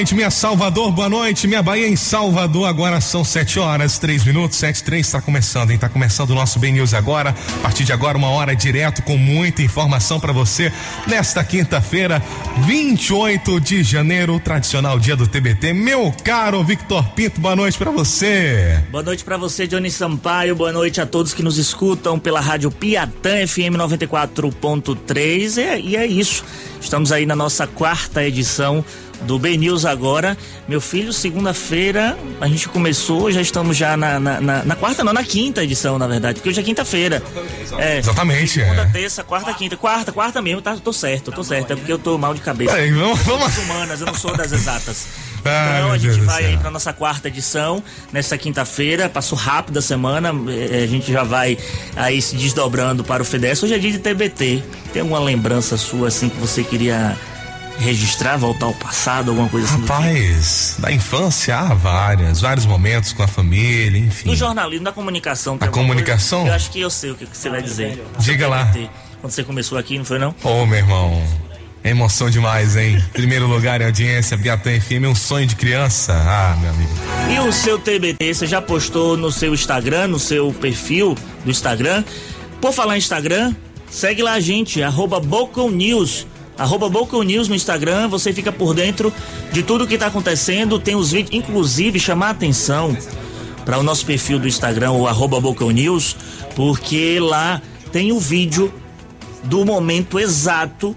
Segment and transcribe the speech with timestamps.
[0.00, 2.66] noite, minha Salvador, boa noite, minha Bahia em Salvador.
[2.66, 5.78] Agora são 7 horas, 3 minutos, 7 3 está começando, hein?
[5.78, 7.34] Tá começando o nosso Ben News agora.
[7.56, 10.72] A partir de agora, uma hora direto com muita informação para você
[11.06, 12.22] nesta quinta-feira,
[12.60, 15.74] 28 de janeiro, tradicional dia do TBT.
[15.74, 18.82] Meu caro Victor Pinto, boa noite para você.
[18.90, 20.56] Boa noite para você, Johnny Sampaio.
[20.56, 25.58] Boa noite a todos que nos escutam pela Rádio Piatã FM 94.3.
[25.58, 26.42] E, e é isso.
[26.80, 28.82] Estamos aí na nossa quarta edição
[29.22, 30.36] do Ben News agora.
[30.68, 35.12] Meu filho, segunda-feira a gente começou, já estamos já na, na, na, na, quarta, não,
[35.12, 37.22] na quinta edição, na verdade, porque hoje é quinta-feira.
[37.78, 38.60] É, Exatamente.
[38.60, 38.86] Segunda, é.
[38.86, 39.76] terça, quarta, quinta.
[39.76, 41.72] Quarta, quarta mesmo, tá, tô certo, tô certo.
[41.72, 42.74] É porque eu tô mal de cabeça.
[42.74, 43.58] Aí, vamos, vamos.
[43.58, 45.06] humanas, eu não sou das exatas.
[45.42, 49.82] Ah, então a gente vai aí pra nossa quarta edição, nessa quinta-feira, passou rápido a
[49.82, 51.56] semana, eh, a gente já vai
[51.96, 53.62] aí se desdobrando para o FEDES.
[53.62, 54.62] Hoje é dia de TBT.
[54.92, 57.16] Tem alguma lembrança sua assim que você queria
[57.80, 59.80] registrar, voltar ao passado, alguma coisa assim?
[59.80, 59.92] tipo?
[59.92, 64.28] Rapaz, da infância há várias, vários momentos com a família, enfim.
[64.28, 65.56] Do jornalismo, da comunicação.
[65.58, 66.40] tem A alguma comunicação?
[66.40, 66.52] coisa?
[66.52, 68.02] Eu acho que eu sei o que, que você vai dizer.
[68.18, 68.66] Diga lá.
[68.66, 68.90] TBT.
[69.20, 70.34] Quando você começou aqui, não foi não?
[70.42, 71.22] Ô, meu irmão,
[71.84, 73.02] é emoção demais, hein?
[73.12, 76.12] Primeiro lugar em audiência, Biatã FM, um sonho de criança.
[76.14, 76.90] Ah, meu amigo.
[77.30, 82.02] E o seu TBT, você já postou no seu Instagram, no seu perfil do Instagram?
[82.60, 83.54] Por falar em Instagram,
[83.90, 86.26] segue lá a gente, arroba Bocon News.
[86.60, 86.90] Arroba
[87.24, 89.10] News no Instagram, você fica por dentro
[89.50, 92.94] de tudo que tá acontecendo, tem os vídeos, inclusive chamar a atenção
[93.64, 95.40] para o nosso perfil do Instagram, o arroba
[95.72, 96.14] News,
[96.54, 98.70] porque lá tem o vídeo
[99.44, 100.94] do momento exato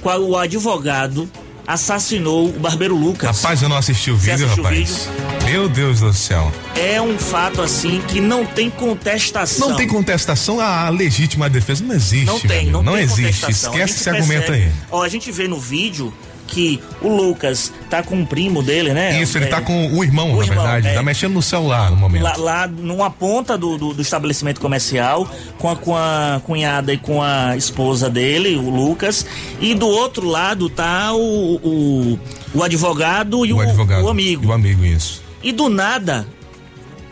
[0.00, 1.28] qual o advogado
[1.66, 3.42] assassinou o barbeiro Lucas.
[3.42, 5.08] Rapaz, eu não assisti o vídeo, assistiu o rapaz.
[5.52, 6.50] Meu Deus do céu.
[6.74, 9.68] é um fato assim que não tem contestação.
[9.68, 11.84] Não tem contestação à legítima defesa.
[11.84, 12.24] Não existe.
[12.24, 13.42] Não tem, não, não tem existe.
[13.42, 13.72] contestação.
[13.72, 14.60] A Esquece esse argumento aí.
[14.62, 16.10] percebe- Ó, a gente vê no vídeo
[16.46, 19.20] que o Lucas tá com um primo dele, né?
[19.20, 20.88] Isso, ele É, tá com o irmão, o na irmão, verdade.
[20.88, 20.94] é.
[20.94, 22.22] Tá mexendo no celular no momento.
[22.22, 26.96] Lá, lá numa ponta do, do, do estabelecimento comercial, com a, com a cunhada e
[26.98, 29.26] com a esposa dele, o Lucas,
[29.60, 32.18] e do outro lado tá o, o,
[32.54, 34.02] o advogado e o, o advogado.
[34.04, 34.44] o amigo.
[34.44, 35.20] E o amigo, isso.
[35.42, 36.26] E do nada,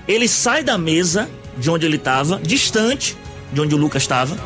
[0.06, 3.16] ele sai da mesa de onde ele estava, distante
[3.52, 4.38] de onde o Lucas estava,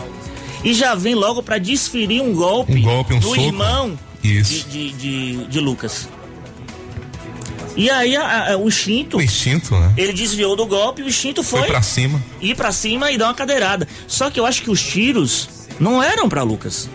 [0.64, 3.40] e já vem logo para desferir um golpe, Um golpe, um no soco.
[3.40, 6.08] irmão de, de, de, de Lucas.
[7.76, 9.92] E aí a- a- o instinto, O instinto, né?
[9.96, 12.22] ele desviou do golpe, o instinto foi, Foi pra cima.
[12.40, 13.86] ir para cima e dar uma cadeirada.
[14.06, 16.88] Só que eu acho que os tiros não eram para Lucas.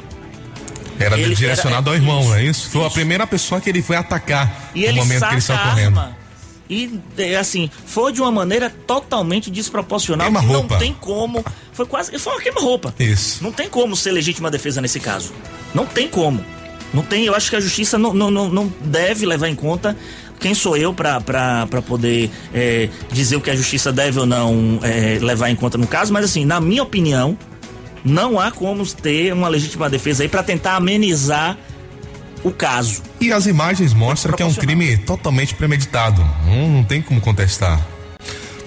[0.97, 2.69] Era Ele- direcionado era- ao irmão, isso, é isso?
[2.71, 5.99] Foi a primeira pessoa que ele foi atacar E no momento que ele saiu correndo.
[5.99, 6.17] arma.
[6.69, 10.27] E é, assim, foi de uma maneira totalmente desproporcional.
[10.27, 10.73] que Queima-roupa.
[10.75, 11.43] Não tem como.
[11.73, 12.17] Foi quase.
[12.19, 12.93] Foi uma queima-roupa.
[12.99, 13.43] Isso.
[13.43, 15.33] Não tem como ser legítima defesa nesse caso.
[15.73, 16.45] Não tem como.
[16.93, 17.25] Não tem.
[17.25, 19.97] Eu acho que a justiça não, não, não, não deve levar em conta.
[20.39, 21.21] Quem sou eu pra
[21.85, 25.85] poder é, dizer o que a justiça deve ou não é, levar em conta no
[25.85, 27.37] caso, mas assim, na minha opinião,
[28.05, 31.57] não há como ter uma legítima defesa aí pra tentar amenizar
[32.41, 33.01] o caso.
[33.21, 36.21] E as imagens mostram que é um crime totalmente premeditado.
[36.45, 37.85] Não, não tem como contestar.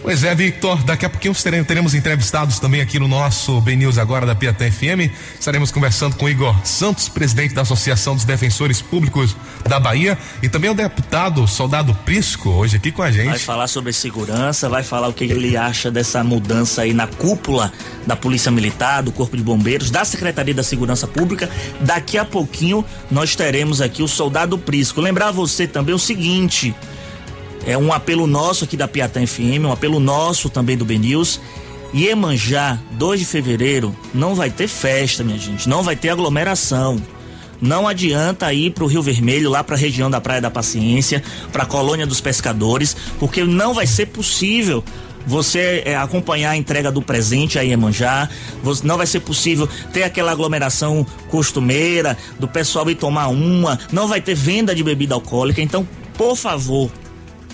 [0.02, 1.32] Pois é, Victor, daqui a pouquinho
[1.64, 5.14] teremos, entrevistados também aqui no nosso Ben News agora da Piatã FM.
[5.38, 10.68] Estaremos conversando com Igor Santos, presidente da Associação dos Defensores Públicos da Bahia, e também
[10.68, 13.38] o deputado Soldado Prisco, hoje aqui com a Vai gente.
[13.44, 17.72] falar sobre segurança, vai falar o que ele acha dessa mudança aí na cúpula
[18.04, 21.48] da Polícia Militar, do Corpo de Bombeiros, da Secretaria da Segurança Pública.
[21.80, 25.00] Daqui a pouquinho nós teremos aqui o soldado Prisco.
[25.00, 26.74] Lembrar você também o seguinte:
[27.66, 31.40] é um apelo nosso aqui da Piatã FM, um apelo nosso também do BNews.
[31.94, 36.96] Iemanjá, 2 de fevereiro, não vai ter festa, minha gente, não vai ter aglomeração.
[37.60, 41.22] Não adianta ir para o Rio Vermelho, lá para a região da Praia da Paciência,
[41.52, 44.82] para a colônia dos pescadores, porque não vai ser possível
[45.24, 48.28] você é, acompanhar a entrega do presente a Iemanjá,
[48.64, 54.08] você- não vai ser possível ter aquela aglomeração costumeira do pessoal ir tomar uma, não
[54.08, 55.86] vai ter venda de bebida alcoólica, então,
[56.18, 56.90] por favor,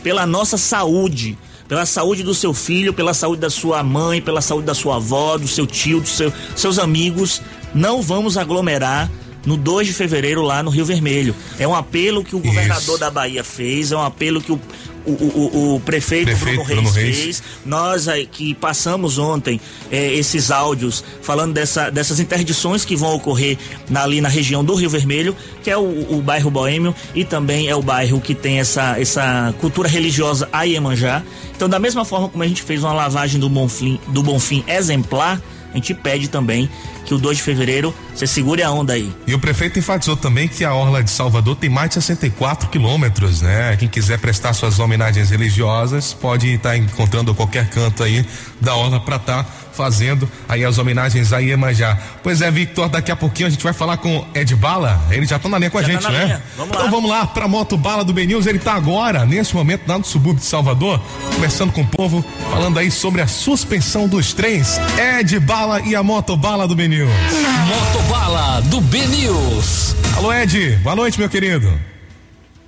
[0.03, 1.37] pela nossa saúde,
[1.69, 5.37] pela saúde do seu filho, pela saúde da sua mãe, pela saúde da sua avó,
[5.37, 7.43] do seu tio, dos seu, seus amigos,
[7.75, 9.11] não vamos aglomerar
[9.45, 11.35] no 2 de fevereiro lá no Rio Vermelho.
[11.59, 14.61] É um apelo que o governador da Bahia fez, é um apelo que o,
[15.11, 17.17] o, o, o prefeito, Prefeito Bruno, Reis Bruno Reis.
[17.19, 17.43] fez.
[17.65, 19.61] Nós aí que passamos ontem
[19.91, 23.57] eh, esses áudios falando dessa, dessas interdições que vão ocorrer
[23.89, 27.69] na- ali na região do Rio Vermelho, que é o, o bairro Boêmio e também
[27.69, 31.23] é o bairro que tem essa, essa cultura religiosa a Iemanjá.
[31.57, 35.41] Então, da mesma forma como a gente fez uma lavagem do Bonfim, do Bonfim exemplar,
[35.73, 36.69] a gente pede também
[37.09, 39.11] que o 2 de fevereiro você segure a onda aí.
[39.27, 43.41] E o prefeito enfatizou também que a Orla de Salvador tem mais de 64 quilômetros,
[43.41, 43.77] né?
[43.77, 48.25] Quem quiser prestar suas homenagens religiosas pode estar tá encontrando qualquer canto aí
[48.61, 51.97] da Orla para estar tá fazendo aí as homenagens a Iemanjá.
[52.21, 55.39] Pois é, Victor, daqui a pouquinho a gente vai falar com Ed Bala, ele já
[55.39, 56.43] tá na linha com já a tá gente, tá né?
[56.57, 56.91] Vamos então lá.
[56.91, 60.41] vamos lá pra Moto Bala do Benils, ele tá agora, nesse momento, lá no subúrbio
[60.41, 61.01] de Salvador,
[61.33, 64.81] conversando com o povo, falando aí sobre a suspensão dos trens.
[64.99, 66.98] Ed Bala e a Moto Bala do Benils.
[67.07, 69.95] Moto Bala do Benils.
[70.17, 71.69] Alô, Ed, boa noite, meu querido.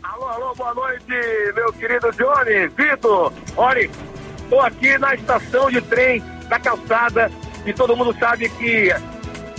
[0.02, 1.04] Alô, alô, boa noite,
[1.54, 3.32] meu querido Johnny, Vitor.
[3.56, 3.90] Olha,
[4.48, 7.30] tô aqui na estação de trem da calçada
[7.66, 8.94] e todo mundo sabe que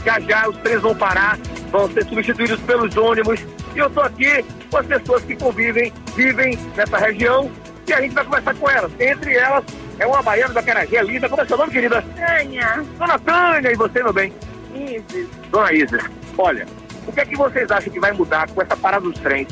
[0.05, 1.37] já já os trens vão parar,
[1.71, 3.39] vão ser substituídos pelos ônibus.
[3.75, 7.51] E eu estou aqui com as pessoas que convivem, vivem nessa região
[7.87, 8.91] e a gente vai conversar com elas.
[8.99, 9.65] Entre elas
[9.99, 11.27] é uma baiana da Carajé linda.
[11.27, 12.01] Como é seu nome, querida?
[12.15, 12.83] Tânia.
[12.97, 14.33] Dona Tânia, e você, meu bem?
[14.81, 15.27] Isis.
[15.49, 16.03] Dona Isis,
[16.37, 16.65] olha,
[17.07, 19.47] o que é que vocês acham que vai mudar com essa parada dos trens?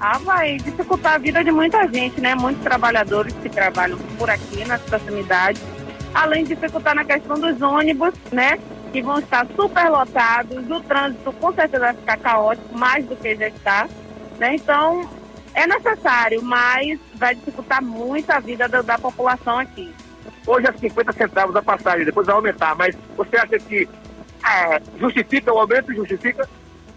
[0.00, 2.34] Ah, vai dificultar a vida de muita gente, né?
[2.34, 5.62] Muitos trabalhadores que trabalham por aqui nas proximidades
[6.14, 8.58] além de dificultar na questão dos ônibus, né?
[8.92, 13.48] Que vão estar superlotados, o trânsito com certeza vai ficar caótico, mais do que já
[13.48, 13.88] está.
[14.38, 14.54] Né?
[14.54, 15.08] Então,
[15.52, 19.92] é necessário, mas vai dificultar muito a vida da, da população aqui.
[20.46, 23.88] Hoje é 50 centavos a passagem, depois vai aumentar, mas você acha que
[24.44, 25.94] é, justifica o aumento?
[25.94, 26.48] Justifica?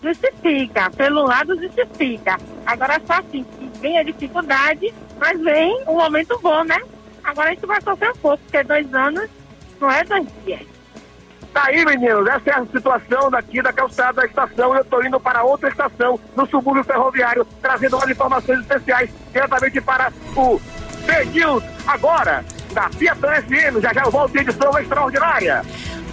[0.03, 2.37] Justifica, pelo lado justifica.
[2.65, 3.45] Agora só assim,
[3.79, 6.79] vem a dificuldade, mas vem um aumento bom, né?
[7.23, 9.29] Agora a gente vai sofrer um pouco, porque dois anos
[9.79, 10.61] não é dois dias.
[11.53, 14.75] Tá aí, meninos, essa é a situação daqui da calçada da estação.
[14.75, 20.13] Eu estou indo para outra estação no subúrbio ferroviário, trazendo umas informações especiais diretamente para
[20.35, 20.61] o
[21.05, 22.45] B-News agora,
[22.77, 23.81] da Piatã FM.
[23.81, 25.63] Já já eu volto em edição extraordinária.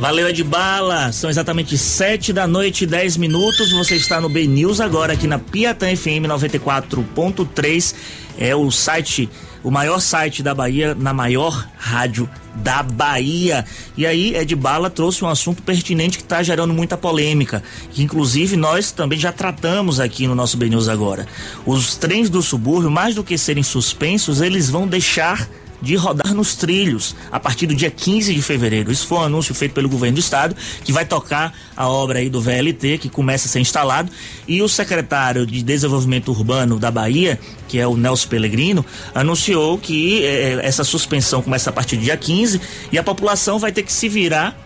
[0.00, 1.12] Valeu, Edbala.
[1.12, 3.70] São exatamente sete da noite e dez minutos.
[3.72, 7.94] Você está no B News agora aqui na Piatã FM 94.3.
[8.38, 9.28] É o site
[9.62, 13.64] o maior site da Bahia, na maior rádio da Bahia.
[13.96, 18.56] E aí, Ed Bala trouxe um assunto pertinente que está gerando muita polêmica, que inclusive
[18.56, 21.26] nós também já tratamos aqui no nosso BNews agora.
[21.64, 25.48] Os trens do subúrbio, mais do que serem suspensos, eles vão deixar
[25.80, 28.90] de rodar nos trilhos a partir do dia 15 de fevereiro.
[28.90, 32.30] Isso foi um anúncio feito pelo governo do estado, que vai tocar a obra aí
[32.30, 34.10] do VLT, que começa a ser instalado,
[34.46, 37.38] e o secretário de Desenvolvimento Urbano da Bahia,
[37.68, 38.84] que é o Nelson Pellegrino,
[39.14, 42.60] anunciou que eh, essa suspensão começa a partir do dia 15
[42.92, 44.58] e a população vai ter que se virar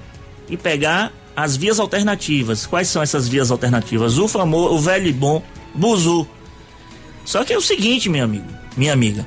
[0.49, 2.67] e pegar as vias alternativas.
[2.67, 4.19] Quais são essas vias alternativas?
[4.19, 5.43] O famoso, o velho e bom
[5.75, 6.27] Buzu.
[7.25, 9.27] Só que é o seguinte, meu amigo, minha amiga,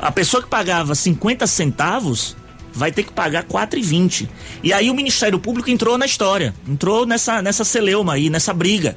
[0.00, 2.36] a pessoa que pagava 50 centavos
[2.72, 4.28] vai ter que pagar 4,20.
[4.62, 8.96] E aí o Ministério Público entrou na história, entrou nessa, nessa celeuma aí, nessa briga.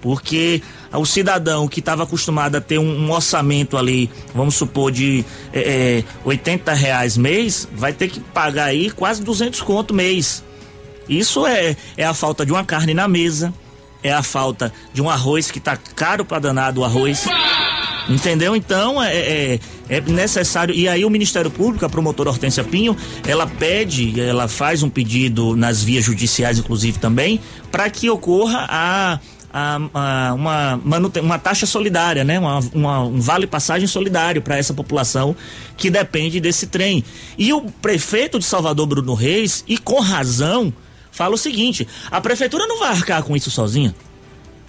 [0.00, 0.60] Porque
[0.92, 6.00] o cidadão que estava acostumado a ter um, um, orçamento ali, vamos supor, de é,
[6.00, 10.42] é, 80 reais mês, vai ter que pagar aí quase 200 conto mês.
[11.08, 13.54] Isso é, é a falta de uma carne na mesa,
[14.02, 17.26] é a falta de um arroz que tá caro para danado o arroz.
[18.08, 18.56] Entendeu?
[18.56, 20.74] Então é, é, é, necessário.
[20.74, 25.56] E aí o Ministério Público, a promotora Hortência Pinho, ela pede, ela faz um pedido
[25.56, 29.20] nas vias judiciais, inclusive também, para que ocorra a
[29.52, 30.80] a, a, uma,
[31.20, 32.38] uma taxa solidária, né?
[32.38, 35.36] Uma, uma, um vale passagem solidário para essa população
[35.76, 37.04] que depende desse trem.
[37.36, 40.72] E o prefeito de Salvador, Bruno Reis, e com razão,
[41.10, 43.94] fala o seguinte: a prefeitura não vai arcar com isso sozinha.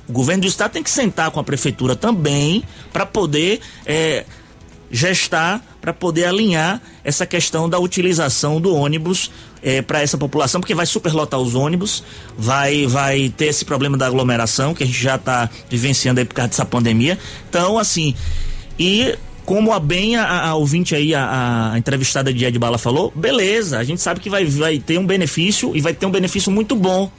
[0.07, 4.25] O governo do estado tem que sentar com a prefeitura também para poder é,
[4.93, 9.31] gestar, para poder alinhar essa questão da utilização do ônibus
[9.61, 12.03] é, para essa população, porque vai superlotar os ônibus,
[12.37, 16.35] vai, vai ter esse problema da aglomeração que a gente já está vivenciando aí por
[16.35, 17.17] causa dessa pandemia.
[17.49, 18.13] Então, assim,
[18.77, 23.11] e como a bem a, a ouvinte aí, a, a, entrevistada de Ed Bala falou,
[23.15, 26.51] beleza, a gente sabe que vai, vai ter um benefício e vai ter um benefício
[26.51, 27.11] muito bom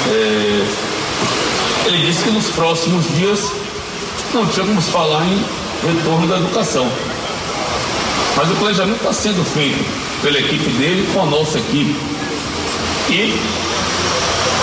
[0.06, 0.66] É,
[1.86, 3.50] ele disse que nos próximos dias
[4.32, 5.44] não tínhamos falar em
[5.86, 6.90] retorno da educação.
[8.36, 9.84] Mas o planejamento está sendo feito
[10.22, 11.94] pela equipe dele com a nossa equipe.
[13.10, 13.38] E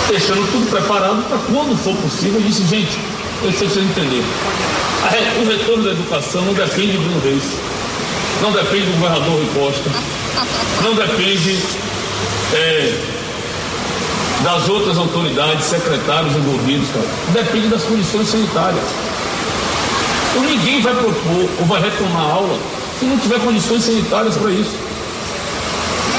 [0.08, 2.98] deixando tudo preparado para quando for possível, eu disse, gente,
[3.42, 4.22] eu sei entender.
[5.40, 7.44] O retorno da educação não depende do Reis,
[8.40, 9.90] não depende do governador Rui Costa,
[10.82, 11.58] não depende
[12.54, 12.94] é,
[14.42, 17.06] das outras autoridades, secretários envolvidos, cara.
[17.32, 18.84] Depende das condições sanitárias.
[20.30, 22.58] Então ninguém vai propor ou vai retomar a aula
[22.98, 24.76] se não tiver condições sanitárias para isso.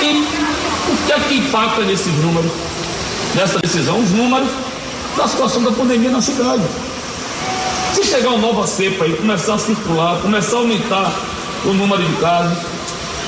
[0.01, 0.27] E
[0.92, 2.51] o que é que impacta nesses números,
[3.36, 4.00] nessa decisão?
[4.00, 4.50] Os números
[5.18, 6.63] da situação da pandemia na cidade.
[7.94, 11.13] Se chegar uma nova cepa e começar a circular, começar a aumentar
[11.65, 12.58] o número de casos,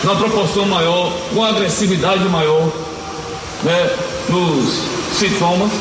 [0.03, 2.69] numa proporção maior, com agressividade maior,
[3.63, 3.89] né,
[4.29, 4.81] nos
[5.13, 5.71] sintomas,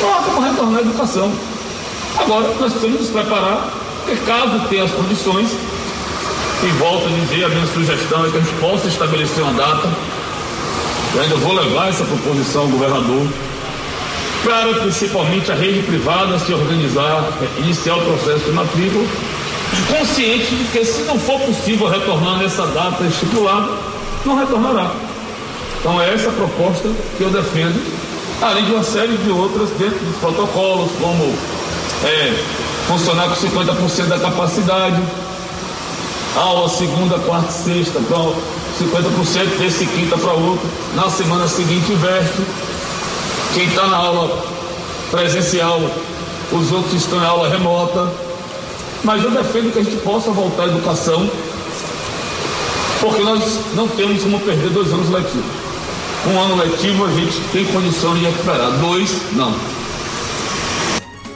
[0.00, 1.32] para como retornar à educação.
[2.18, 3.72] Agora, nós precisamos nos preparar,
[4.04, 5.50] porque caso tenha as condições,
[6.62, 9.88] e volto a dizer, a minha sugestão é que a gente possa estabelecer uma data,
[11.14, 13.26] eu ainda vou levar essa proposição ao governador,
[14.42, 19.06] para principalmente a rede privada se organizar, iniciar o processo de matrícula,
[19.88, 23.70] consciente de que se não for possível retornar nessa data estipulada,
[24.24, 24.90] não retornará.
[25.84, 26.88] Então é essa proposta
[27.18, 27.78] que eu defendo,
[28.40, 31.24] além de uma série de outras dentro dos protocolos, como
[32.02, 32.32] é,
[32.88, 34.98] funcionar com 50% da capacidade,
[36.34, 38.34] aula segunda, quarta e sexta, então
[38.80, 42.40] 50% desse quinta para outra, na semana seguinte inverte.
[43.52, 44.42] Quem está na aula
[45.10, 45.82] presencial,
[46.50, 48.10] os outros estão em aula remota.
[49.04, 51.28] Mas eu defendo que a gente possa voltar à educação,
[53.02, 55.63] porque nós não temos como perder dois anos letivos.
[56.26, 59.54] Um ano letivo a gente tem condição de recuperar, dois, não.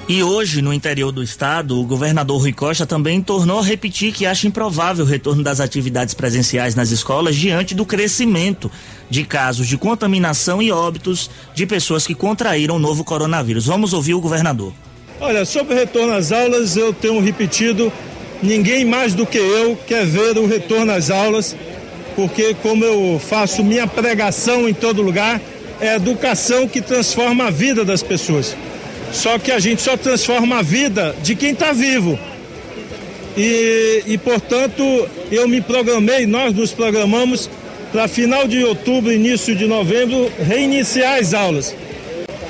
[0.09, 4.25] E hoje, no interior do estado, o governador Rui Costa também tornou a repetir que
[4.25, 8.73] acha improvável o retorno das atividades presenciais nas escolas diante do crescimento
[9.11, 13.67] de casos de contaminação e óbitos de pessoas que contraíram o novo coronavírus.
[13.67, 14.73] Vamos ouvir o governador.
[15.21, 17.93] Olha, sobre o retorno às aulas, eu tenho repetido,
[18.43, 21.55] ninguém mais do que eu quer ver o retorno às aulas
[22.19, 25.41] porque como eu faço minha pregação em todo lugar,
[25.81, 28.57] é educação que transforma a vida das pessoas.
[29.13, 32.19] Só que a gente só transforma a vida de quem está vivo.
[33.37, 34.83] E, e, portanto,
[35.31, 37.49] eu me programei, nós nos programamos
[37.93, 41.73] para final de outubro, início de novembro, reiniciar as aulas.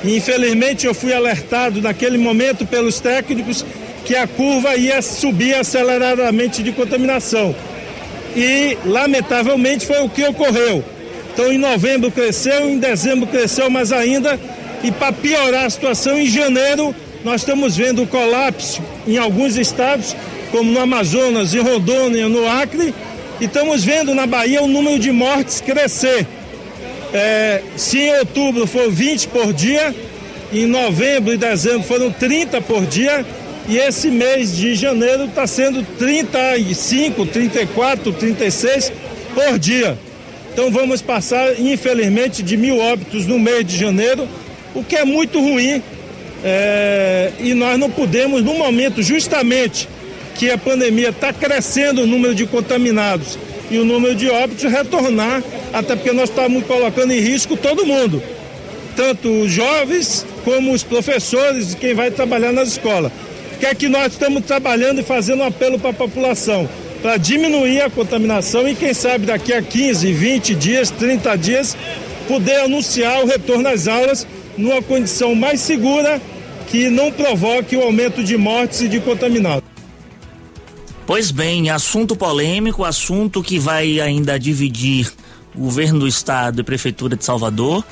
[0.03, 3.63] E, infelizmente, eu fui alertado naquele momento pelos técnicos
[4.03, 7.53] que a curva ia subir aceleradamente de contaminação
[8.35, 10.83] e, lamentavelmente, foi o que ocorreu.
[11.33, 14.39] Então, em novembro cresceu, em dezembro cresceu mais ainda,
[14.83, 20.15] e para piorar a situação, em janeiro, nós estamos vendo o colapso em alguns estados,
[20.51, 22.93] como no Amazonas, em Rondônia, no Acre,
[23.39, 26.25] e estamos vendo na Bahia o número de mortes crescer.
[27.13, 29.93] É, se em outubro for 20 por dia,
[30.51, 33.25] em novembro e dezembro foram 30 por dia,
[33.69, 38.91] e esse mês de janeiro está sendo 35, 34, 36
[39.35, 39.95] por dia.
[40.51, 44.27] Então vamos passar, infelizmente, de mil óbitos no mês de janeiro,
[44.73, 45.83] o que é muito ruim.
[46.43, 49.87] É, e nós não podemos, no momento justamente
[50.33, 53.37] que a pandemia está crescendo o número de contaminados
[53.69, 58.23] e o número de óbitos, retornar, até porque nós estamos colocando em risco todo mundo,
[58.95, 63.11] tanto os jovens como os professores e quem vai trabalhar nas escolas
[63.59, 66.67] que é que nós estamos trabalhando e fazendo um apelo para a população,
[67.01, 71.77] para diminuir a contaminação e quem sabe daqui a 15, 20 dias, 30 dias,
[72.27, 74.25] poder anunciar o retorno às aulas
[74.57, 76.21] numa condição mais segura
[76.67, 79.67] que não provoque o aumento de mortes e de contaminados.
[81.05, 85.11] Pois bem, assunto polêmico, assunto que vai ainda dividir
[85.55, 87.83] governo do estado e prefeitura de Salvador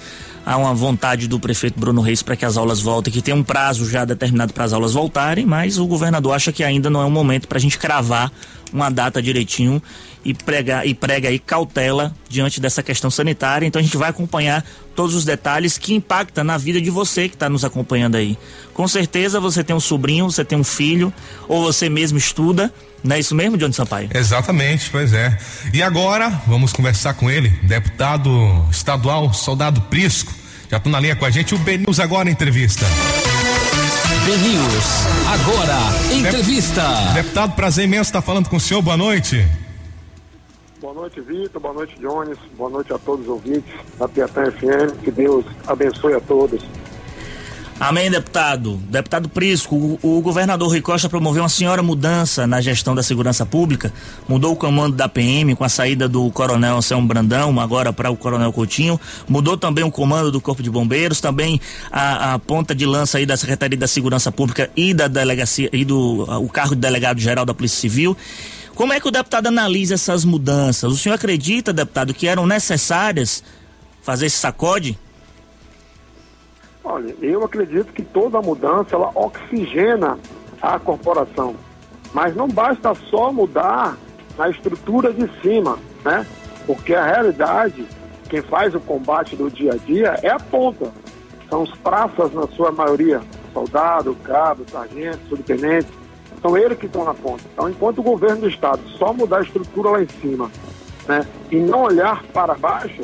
[0.48, 3.44] há uma vontade do prefeito Bruno Reis para que as aulas voltem, que tem um
[3.44, 7.06] prazo já determinado para as aulas voltarem, mas o governador acha que ainda não é
[7.06, 8.32] o momento para a gente cravar
[8.72, 9.84] uma data direitinho
[10.24, 13.66] e prega, e prega aí cautela diante dessa questão sanitária.
[13.66, 17.36] Então a gente vai acompanhar todos os detalhes que impactam na vida de você que
[17.36, 18.38] está nos acompanhando aí.
[18.74, 21.13] Com certeza você tem um sobrinho, você tem um filho,
[21.50, 22.74] ou você mesmo estuda.
[23.04, 24.10] Não é isso mesmo, Johnny Sampaio?
[24.13, 25.38] Exatamente, pois é.
[25.74, 28.30] E agora vamos conversar com ele, deputado
[28.72, 30.34] estadual, soldado Prisco.
[30.70, 32.86] Já estou na linha com a gente, o Benils agora entrevista.
[34.27, 34.86] News.
[35.25, 35.77] Agora,
[36.13, 36.84] entrevista.
[37.13, 38.82] Deputado, prazer imenso estar falando com o senhor.
[38.82, 39.48] Boa noite.
[40.82, 41.62] Boa noite, Vitor.
[41.62, 42.38] Boa noite, Jones.
[42.58, 45.01] Boa noite a todos os ouvintes da Piatã FM.
[45.01, 46.62] Que Deus abençoe a todos.
[47.79, 48.77] Amém, deputado.
[48.89, 53.93] Deputado Prisco, o, governador Rui Costa promoveu uma senhora mudança na gestão da segurança pública,
[54.27, 58.17] mudou o comando da PM com a saída do coronel Anselmo Brandão, agora para o
[58.17, 62.84] coronel Coutinho, mudou também o comando do Corpo de Bombeiros, também a, a ponta de
[62.84, 66.81] lança aí da Secretaria da Segurança Pública e da delegacia e do o cargo de
[66.81, 68.17] delegado geral da Polícia Civil.
[68.74, 70.91] Como é que o deputado analisa essas mudanças?
[70.91, 73.43] O senhor acredita, deputado, que eram necessárias
[74.01, 74.98] fazer esse sacode?
[76.89, 80.17] Olha, eu acredito que toda mudança ela oxigena
[80.62, 81.53] a corporação.
[82.13, 83.98] Mas não basta só mudar
[84.38, 86.25] na estrutura de cima, né?
[86.65, 87.86] Porque a realidade,
[88.29, 90.89] quem faz o combate do dia a dia é a ponta.
[91.50, 95.89] São os praças, na sua maioria, soldado, cabo, sargento, subtenente,
[96.41, 97.44] são eles que estão na ponta.
[97.51, 100.50] Então, enquanto o governo do Estado só mudar a estrutura lá em cima,
[101.06, 103.01] né, e não olhar para baixo,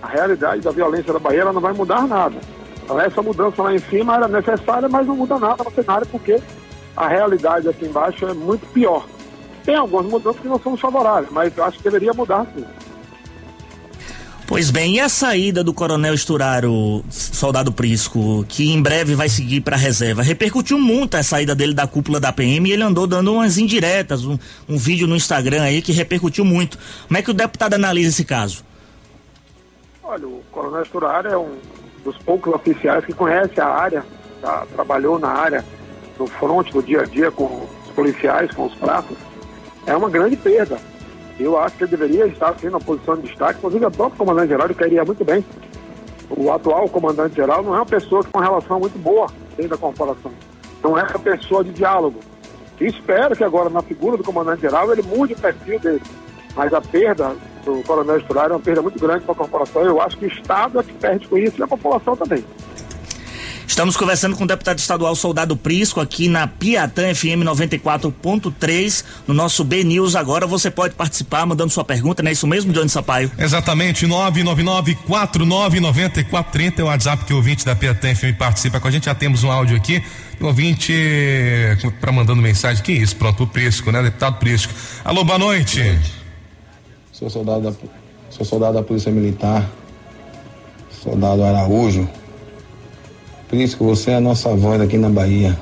[0.00, 2.38] a realidade da violência da Bahia não vai mudar nada.
[2.84, 6.38] Então, essa mudança lá em cima era necessária, mas não muda nada no cenário, porque
[6.94, 9.06] a realidade aqui embaixo é muito pior.
[9.64, 12.64] Tem algumas mudanças que não são favoráveis, mas eu acho que deveria mudar sim.
[14.46, 19.62] Pois bem, e a saída do Coronel Esturaro, soldado Prisco, que em breve vai seguir
[19.62, 23.06] para a reserva, repercutiu muito a saída dele da cúpula da PM e ele andou
[23.06, 26.78] dando umas indiretas, um, um vídeo no Instagram aí que repercutiu muito.
[27.08, 28.62] Como é que o deputado analisa esse caso?
[30.02, 31.56] Olha, o Coronel Esturaro é um
[32.04, 34.04] dos poucos oficiais que conhece a área,
[34.40, 35.64] tá, trabalhou na área,
[36.18, 39.16] no fronte, do dia a dia com os policiais, com os pratos,
[39.86, 40.78] é uma grande perda.
[41.38, 44.66] Eu acho que ele deveria estar sendo na posição de destaque, inclusive o próprio comandante-geral
[44.66, 45.44] ele queria muito bem.
[46.30, 49.76] O atual comandante-geral não é uma pessoa que tem uma relação muito boa dentro da
[49.76, 50.30] corporação.
[50.82, 52.20] Não é uma pessoa de diálogo.
[52.80, 56.02] E espero que agora, na figura do comandante-geral, ele mude o perfil dele.
[56.56, 59.82] Mas a perda do coronel Esturário é uma perda muito grande para a corporação.
[59.82, 62.44] Eu acho que o Estado é que perde com isso e a população também.
[63.66, 69.64] Estamos conversando com o deputado estadual Soldado Prisco aqui na Piatã FM 94.3 no nosso
[69.64, 70.14] B News.
[70.14, 73.32] Agora você pode participar mandando sua pergunta, não é isso mesmo, Johnny Sampaio?
[73.36, 79.06] Exatamente, 999-499430 é o WhatsApp que o ouvinte da Piatã FM participa com a gente.
[79.06, 80.04] Já temos um áudio aqui.
[80.40, 80.92] O ouvinte
[82.00, 82.82] para mandando mensagem.
[82.82, 83.16] Que isso?
[83.16, 84.02] Pronto, o Prisco, né?
[84.02, 84.74] Deputado Prisco.
[85.04, 85.80] Alô, boa noite.
[85.80, 86.23] Boa noite.
[87.14, 87.72] Sou soldado da,
[88.28, 89.70] sou soldado da Polícia Militar,
[90.90, 92.08] soldado Araújo.
[93.46, 95.56] Prisco, você é a nossa voz aqui na Bahia.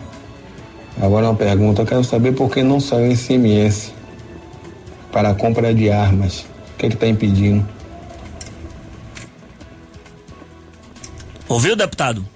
[0.99, 3.93] Agora uma pergunta, eu quero saber por que não saiu ICMS
[5.13, 6.41] para a compra de armas.
[6.41, 7.69] O que é está impedindo?
[11.47, 12.27] Ouviu, deputado?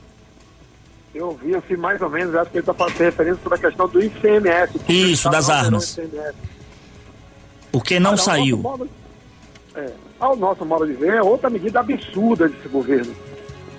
[1.14, 3.88] Eu ouvi assim mais ou menos, acho que ele está fazendo referência sobre a questão
[3.88, 4.78] do ICMS.
[4.86, 5.98] Isso, das armas.
[7.72, 8.62] Por que não ah, saiu?
[9.76, 13.14] É, ao nosso modo de ver, é outra medida absurda desse governo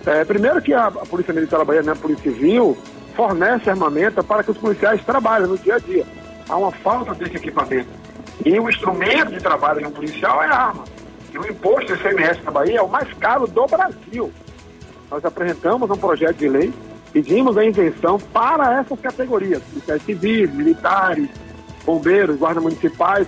[0.08, 2.78] é, primeiro que a, a, Polícia Militar da Bahia, né, a Polícia Civil,
[3.14, 6.06] fornece armamento para que os policiais trabalhem no dia a dia.
[6.48, 7.90] Há uma falta desse equipamento.
[8.46, 10.86] E o instrumento de trabalho de um policial é a arma.
[11.34, 14.32] E o imposto ICMS na Bahia é o mais caro do Brasil.
[15.12, 16.74] Nós apresentamos um projeto de lei,
[17.12, 21.28] pedimos a isenção para essas categorias, policiais civis, militares,
[21.86, 23.28] bombeiros, guardas municipais,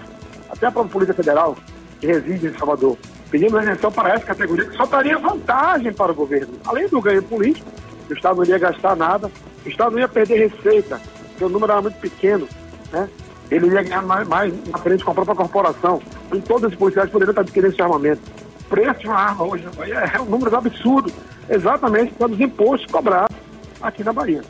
[0.49, 1.58] até a própria Polícia Federal,
[1.99, 2.97] que reside em Salvador.
[3.29, 6.53] Pedimos isenção para essa categoria, que só traria vantagem para o governo.
[6.65, 7.69] Além do ganho político,
[8.09, 9.31] o Estado não ia gastar nada,
[9.65, 12.47] o Estado não ia perder receita, porque o número era muito pequeno,
[12.91, 13.07] né?
[13.51, 16.01] Ele ia ganhar mais, mais na frente com a própria corporação.
[16.33, 18.21] E todos os policiais poderiam estar adquirindo esse armamento.
[18.62, 21.12] O preço de uma arma hoje Bahia é um número absurdo,
[21.49, 23.35] exatamente dos impostos cobrados
[23.81, 24.43] aqui na Bahia.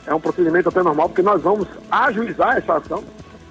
[0.06, 3.04] É um procedimento até normal, porque nós vamos ajuizar essa ação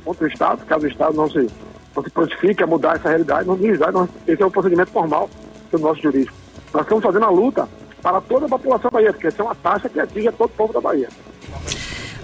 [0.03, 1.47] contra o Estado, caso o Estado não se,
[1.95, 3.93] não se prontifique a mudar essa realidade, não ajuizar,
[4.27, 5.29] esse é um procedimento formal
[5.77, 6.35] do nosso jurídico.
[6.73, 7.67] Nós estamos fazendo a luta
[8.01, 10.49] para toda a população da Bahia, porque essa é uma taxa que atinge todo o
[10.49, 11.09] povo da Bahia.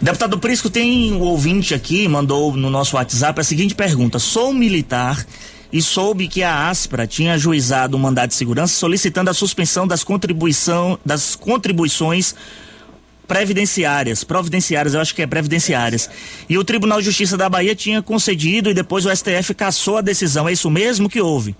[0.02, 5.26] Deputado Prisco, tem um ouvinte aqui, mandou no nosso WhatsApp a seguinte pergunta: Sou militar
[5.72, 10.04] e soube que a Aspra tinha ajuizado um mandado de segurança solicitando a suspensão das,
[10.04, 12.36] contribuição, das contribuições
[13.28, 16.10] previdenciárias, providenciárias, eu acho que é previdenciárias.
[16.48, 20.02] E o Tribunal de Justiça da Bahia tinha concedido e depois o STF cassou a
[20.02, 20.48] decisão.
[20.48, 21.56] É isso mesmo que houve?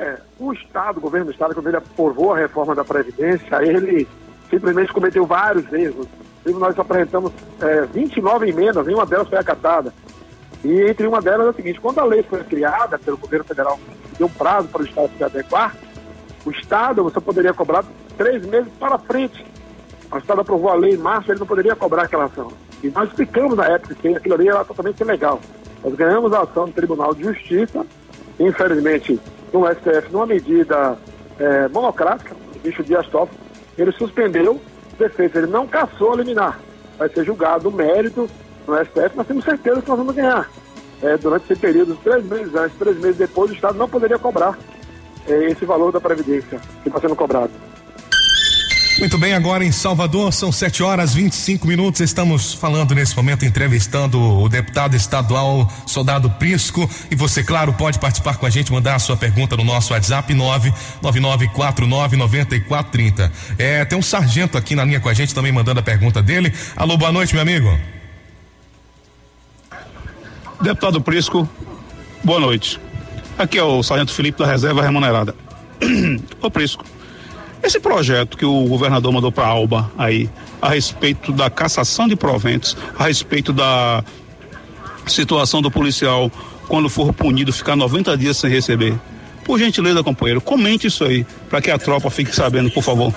[0.00, 4.08] É, o Estado, o governo do Estado, quando ele aprovou a reforma da Previdência, ele
[4.48, 6.06] simplesmente cometeu vários erros.
[6.46, 9.92] Nós apresentamos é, 29 emendas, nenhuma delas foi acatada.
[10.64, 13.78] E entre uma delas é o seguinte, quando a lei foi criada pelo governo federal,
[14.16, 15.76] deu um prazo para o Estado se adequar,
[16.46, 17.84] o Estado você poderia cobrar
[18.16, 19.44] três meses para frente.
[20.10, 22.50] O Estado aprovou a lei em março, ele não poderia cobrar aquela ação.
[22.82, 25.38] E nós explicamos na época que aquilo ali era totalmente ilegal.
[25.84, 27.84] Nós ganhamos a ação do Tribunal de Justiça,
[28.38, 29.20] infelizmente
[29.52, 30.96] no STF, numa medida
[31.38, 33.38] é, monocrática, o bicho Dias Toffoli,
[33.76, 36.60] ele suspendeu o defeito, ele não caçou a liminar.
[36.98, 38.28] Vai ser julgado o mérito
[38.66, 40.50] no STF, nós temos certeza que nós vamos ganhar.
[41.02, 44.58] É, durante esse período, três meses antes, três meses depois, o Estado não poderia cobrar
[45.26, 47.50] é, esse valor da Previdência que está sendo cobrado.
[49.00, 52.02] Muito bem, agora em Salvador são 7 horas 25 minutos.
[52.02, 56.86] Estamos falando nesse momento, entrevistando o deputado estadual Soldado Prisco.
[57.10, 60.34] E você, claro, pode participar com a gente, mandar a sua pergunta no nosso WhatsApp
[60.34, 63.32] 999499430.
[63.56, 66.52] É, tem um sargento aqui na linha com a gente também mandando a pergunta dele.
[66.76, 67.80] Alô, boa noite, meu amigo.
[70.60, 71.48] Deputado Prisco,
[72.22, 72.78] boa noite.
[73.38, 75.34] Aqui é o Sargento Felipe da Reserva Remunerada.
[76.42, 76.84] Ô Prisco,
[77.62, 80.28] esse projeto que o governador mandou para a Alba aí,
[80.60, 84.02] a respeito da cassação de proventos, a respeito da
[85.06, 86.30] situação do policial
[86.68, 88.94] quando for punido ficar 90 dias sem receber.
[89.44, 93.12] Por gentileza, companheiro, comente isso aí, para que a tropa fique sabendo, por favor.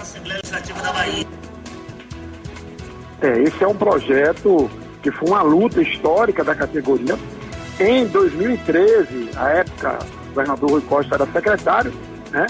[3.21, 4.69] É, esse é um projeto
[5.01, 7.17] que foi uma luta histórica da categoria.
[7.79, 11.93] Em 2013, a época, o governador Rui Costa era secretário,
[12.31, 12.47] né?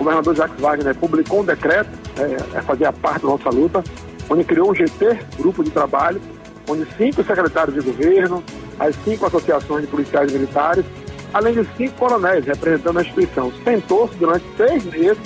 [0.00, 3.84] O governador Jacques Wagner publicou um decreto, é, é fazia parte da nossa luta,
[4.30, 6.20] onde criou um GT, Grupo de Trabalho,
[6.66, 8.42] onde cinco secretários de governo,
[8.78, 10.86] as cinco associações de policiais militares,
[11.34, 15.22] além de cinco coronéis representando a instituição, sentou-se durante seis meses,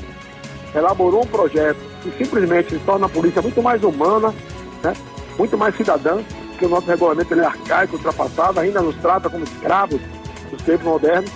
[0.75, 4.35] elaborou um projeto que simplesmente torna a polícia muito mais humana,
[4.83, 4.93] né,
[5.39, 9.45] muito mais cidadã, porque o nosso regulamento ele é arcaico, ultrapassado, ainda nos trata como
[9.45, 10.01] escravos
[10.51, 11.31] dos tempos modernos.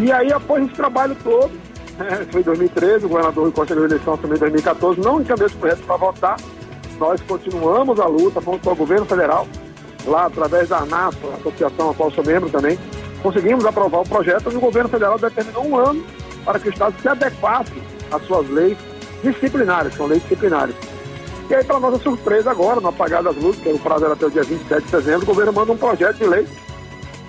[0.00, 1.52] E aí, após esse trabalho todo,
[2.30, 5.84] foi em 2013, o governador ganhou a eleição também em 2014, não encaminhou esse projeto
[5.84, 6.36] para votar.
[6.98, 9.46] Nós continuamos a luta, fomos para o governo federal,
[10.06, 12.78] lá através da ANAP, a associação a qual sou membro também,
[13.22, 16.04] conseguimos aprovar o projeto e o governo federal determinou um ano
[16.44, 17.72] para que o Estado se adequasse
[18.10, 18.76] às suas leis
[19.22, 20.74] disciplinares, são leis disciplinares.
[21.48, 24.26] E aí, para nossa surpresa agora, no apagar das luzes, que o prazo era até
[24.26, 26.46] o dia 27 de dezembro, o governo manda um projeto de lei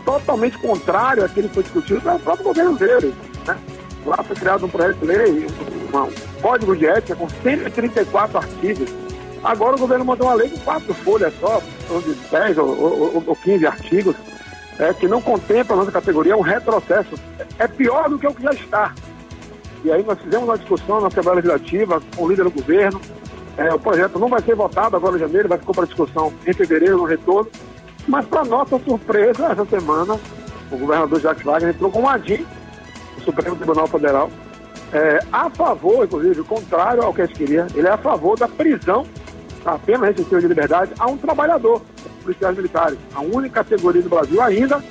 [0.05, 3.13] totalmente contrário àquele que foi discutido pelo próprio governo dele.
[3.45, 3.57] Né?
[4.05, 8.93] Lá foi criado um projeto de lei, um, código de ética com 134 artigos.
[9.43, 11.61] Agora o governo mandou uma lei de quatro folhas só,
[12.01, 14.15] de 10 ou, ou, ou 15 artigos,
[14.77, 17.15] é, que não contempla a nossa categoria, é um retrocesso.
[17.57, 18.93] É pior do que o que já está.
[19.83, 22.99] E aí nós fizemos uma discussão na Assembleia Legislativa com o líder do governo.
[23.57, 26.53] É, o projeto não vai ser votado agora em janeiro, vai ficar para discussão em
[26.53, 27.49] fevereiro, no retorno.
[28.07, 30.19] Mas, para nossa surpresa, essa semana,
[30.71, 32.45] o governador Jacques Wagner entrou com um ADIM,
[33.21, 34.29] Supremo Tribunal Federal,
[34.93, 38.47] é, a favor, inclusive, contrário ao que a gente queria, ele é a favor da
[38.47, 39.05] prisão,
[39.65, 41.81] a pena restritiva de liberdade, a um trabalhador,
[42.23, 44.81] policiais militares, a única categoria do Brasil ainda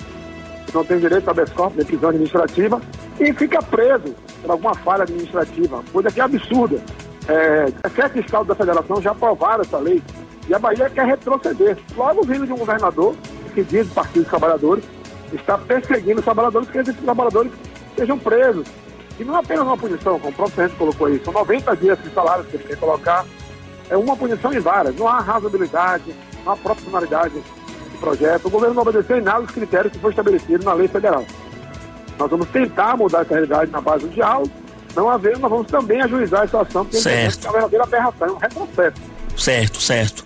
[0.67, 2.81] que não tem direito a habeas corpus, de prisão administrativa,
[3.21, 6.81] e fica preso por alguma falha administrativa, coisa que é absurda.
[7.29, 10.03] É, 17 estados da federação já aprovaram essa lei
[10.49, 11.79] e a Bahia quer retroceder.
[11.97, 13.15] Logo vindo de um governador
[13.55, 14.85] que diz Partido dos Trabalhadores,
[15.33, 17.53] está perseguindo os trabalhadores, que esses trabalhadores
[17.97, 18.67] sejam presos.
[19.19, 21.99] E não é apenas uma punição, como o próprio Presidente colocou aí, são 90 dias
[22.03, 23.25] de salário que ele quer colocar.
[23.89, 24.97] É uma punição em várias.
[24.97, 28.47] Não há razoabilidade, não há proporcionalidade do projeto.
[28.47, 31.25] O governo não obedeceu em nada os critérios que foram estabelecidos na lei federal.
[32.19, 34.51] Nós vamos tentar mudar essa realidade na base do diálogo.
[34.97, 37.47] Não haver, nós vamos também ajuizar a situação, porque certo.
[37.47, 39.15] é uma verdadeira aberração, é um retrocesso.
[39.37, 40.25] Certo, certo.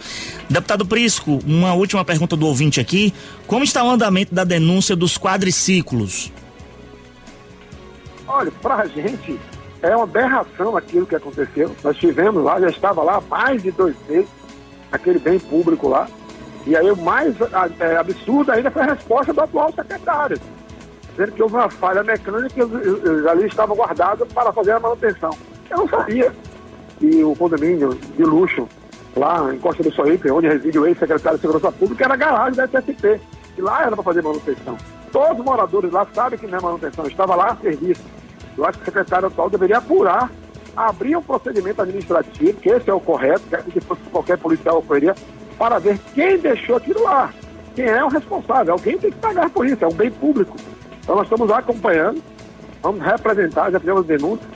[0.48, 3.14] Deputado Prisco, uma última pergunta do ouvinte aqui.
[3.46, 6.30] Como está o andamento da denúncia dos quadriciclos?
[8.28, 9.40] Olha, para a gente
[9.82, 11.74] é uma aberração aquilo que aconteceu.
[11.82, 14.28] Nós tivemos lá, já estava lá mais de dois meses,
[14.92, 16.06] aquele bem público lá.
[16.66, 17.34] E aí o mais
[17.80, 20.38] é, absurdo ainda foi a resposta do atual secretário,
[21.10, 25.30] dizendo que houve uma falha mecânica e ali estavam guardados para fazer a manutenção.
[25.70, 26.32] Eu não sabia
[26.98, 28.68] que o condomínio de luxo
[29.16, 32.64] lá em Costa do Soípe, onde reside o ex-secretário de Segurança Pública, era garagem da
[32.64, 33.20] SSP.
[33.56, 34.76] E lá era para fazer manutenção.
[35.12, 38.02] Todos os moradores lá sabem que é manutenção, estava lá a serviço.
[38.56, 40.30] Eu acho que o secretário atual deveria apurar,
[40.76, 45.14] abrir um procedimento administrativo, que esse é o correto, que fosse qualquer policial ocorreria,
[45.58, 47.32] para ver quem deixou aquilo lá.
[47.74, 48.74] Quem é o responsável?
[48.74, 50.56] Alguém tem que pagar por isso, é um bem público.
[51.00, 52.22] Então nós estamos lá acompanhando,
[52.82, 54.46] vamos representar, já fizemos denúncia,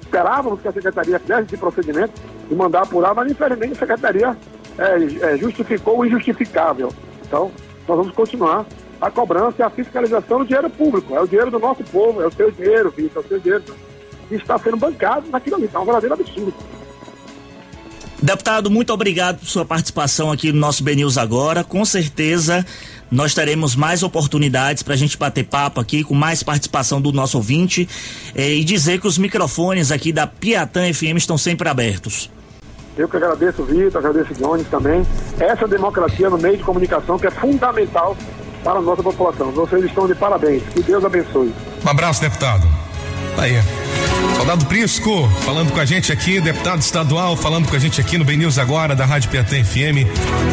[0.00, 2.12] esperávamos que a secretaria fizesse esse procedimento
[2.50, 4.36] e mandar apurar, mas infelizmente a secretaria
[4.78, 6.92] é, é, justificou o injustificável.
[7.24, 7.50] Então,
[7.88, 8.66] nós vamos continuar
[9.02, 11.16] a cobrança e a fiscalização do dinheiro público.
[11.16, 13.64] É o dinheiro do nosso povo, é o seu dinheiro, Vitor, é o seu dinheiro
[14.28, 15.68] que está sendo bancado naquilo ali.
[15.74, 16.54] É um verdadeiro absurdo.
[18.22, 21.64] Deputado, muito obrigado por sua participação aqui no nosso BNews agora.
[21.64, 22.64] Com certeza
[23.10, 27.36] nós teremos mais oportunidades para a gente bater papo aqui com mais participação do nosso
[27.36, 27.88] ouvinte
[28.36, 32.30] eh, e dizer que os microfones aqui da Piatã FM estão sempre abertos.
[32.96, 35.02] Eu que agradeço, Vitor, agradeço, Jones também.
[35.40, 38.16] Essa democracia no meio de comunicação que é fundamental
[38.62, 39.50] para a nossa população.
[39.52, 40.62] Vocês estão de parabéns.
[40.72, 41.52] Que Deus abençoe.
[41.84, 42.66] Um abraço, deputado.
[43.38, 43.54] Aí.
[44.36, 48.24] Soldado Prisco, falando com a gente aqui, deputado estadual, falando com a gente aqui no
[48.24, 50.04] Ben News agora, da Rádio Piatã FM.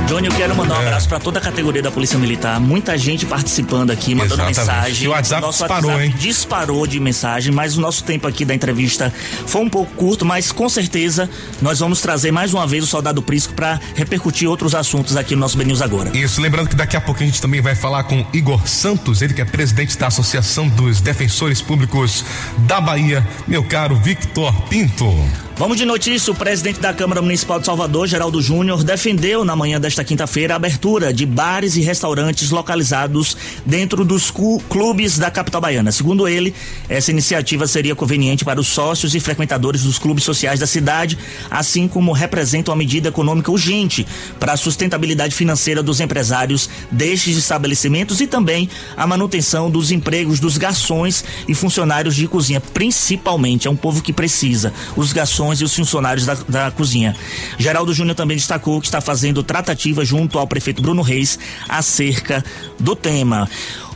[0.07, 0.85] Johnny, eu quero mandar um é.
[0.85, 2.59] abraço para toda a categoria da Polícia Militar.
[2.59, 4.59] Muita gente participando aqui, mandando Exatamente.
[4.59, 5.03] mensagem.
[5.03, 6.15] E o WhatsApp nosso disparou, WhatsApp hein?
[6.19, 9.11] Disparou de mensagem, mas o nosso tempo aqui da entrevista
[9.47, 11.29] foi um pouco curto, mas com certeza
[11.61, 15.41] nós vamos trazer mais uma vez o Soldado Prisco para repercutir outros assuntos aqui no
[15.41, 16.15] nosso Ben News agora.
[16.15, 19.33] Isso, lembrando que daqui a pouco a gente também vai falar com Igor Santos, ele
[19.33, 22.23] que é presidente da Associação dos Defensores Públicos
[22.59, 23.25] da Bahia.
[23.47, 25.48] Meu caro Victor Pinto.
[25.59, 26.31] Vamos de notícia.
[26.31, 30.55] O presidente da Câmara Municipal de Salvador, Geraldo Júnior, defendeu na manhã desta quinta-feira a
[30.55, 34.31] abertura de bares e restaurantes localizados dentro dos
[34.69, 35.91] clubes da capital baiana.
[35.91, 36.55] Segundo ele,
[36.87, 41.17] essa iniciativa seria conveniente para os sócios e frequentadores dos clubes sociais da cidade,
[41.51, 44.07] assim como representa uma medida econômica urgente
[44.39, 50.57] para a sustentabilidade financeira dos empresários destes estabelecimentos e também a manutenção dos empregos dos
[50.57, 53.67] garçons e funcionários de cozinha, principalmente.
[53.67, 54.71] É um povo que precisa.
[54.95, 57.15] Os garçons e os funcionários da, da cozinha.
[57.57, 62.43] Geraldo Júnior também destacou que está fazendo tratativa junto ao prefeito Bruno Reis acerca
[62.79, 63.49] do tema.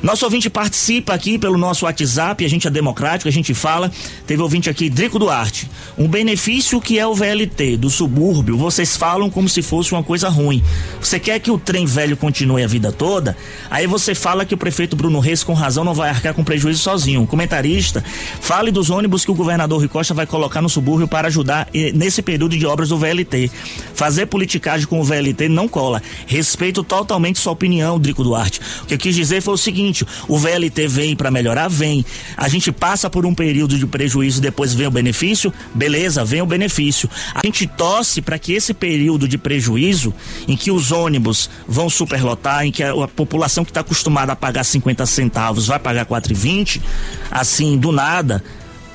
[0.03, 3.89] Nosso ouvinte participa aqui pelo nosso WhatsApp, a gente é democrático, a gente fala.
[4.27, 5.71] Teve ouvinte aqui, Drico Duarte.
[5.97, 10.27] Um benefício que é o VLT do subúrbio, vocês falam como se fosse uma coisa
[10.27, 10.61] ruim.
[10.99, 13.37] Você quer que o trem velho continue a vida toda?
[13.71, 16.81] Aí você fala que o prefeito Bruno Reis, com razão, não vai arcar com prejuízo
[16.81, 17.25] sozinho.
[17.25, 18.03] Comentarista,
[18.41, 22.21] fale dos ônibus que o governador Rui Costa vai colocar no subúrbio para ajudar nesse
[22.21, 23.49] período de obras do VLT.
[23.93, 26.01] Fazer politicagem com o VLT não cola.
[26.27, 28.59] Respeito totalmente sua opinião, Drico Duarte.
[28.81, 29.92] O que eu quis dizer foi o seguinte
[30.27, 31.67] o VLT vem para melhorar?
[31.67, 32.05] Vem.
[32.35, 35.53] A gente passa por um período de prejuízo, depois vem o benefício?
[35.73, 37.09] Beleza, vem o benefício.
[37.35, 40.13] A gente torce para que esse período de prejuízo,
[40.47, 44.35] em que os ônibus vão superlotar, em que a, a população que está acostumada a
[44.35, 46.81] pagar 50 centavos vai pagar 4,20,
[47.29, 48.43] assim, do nada,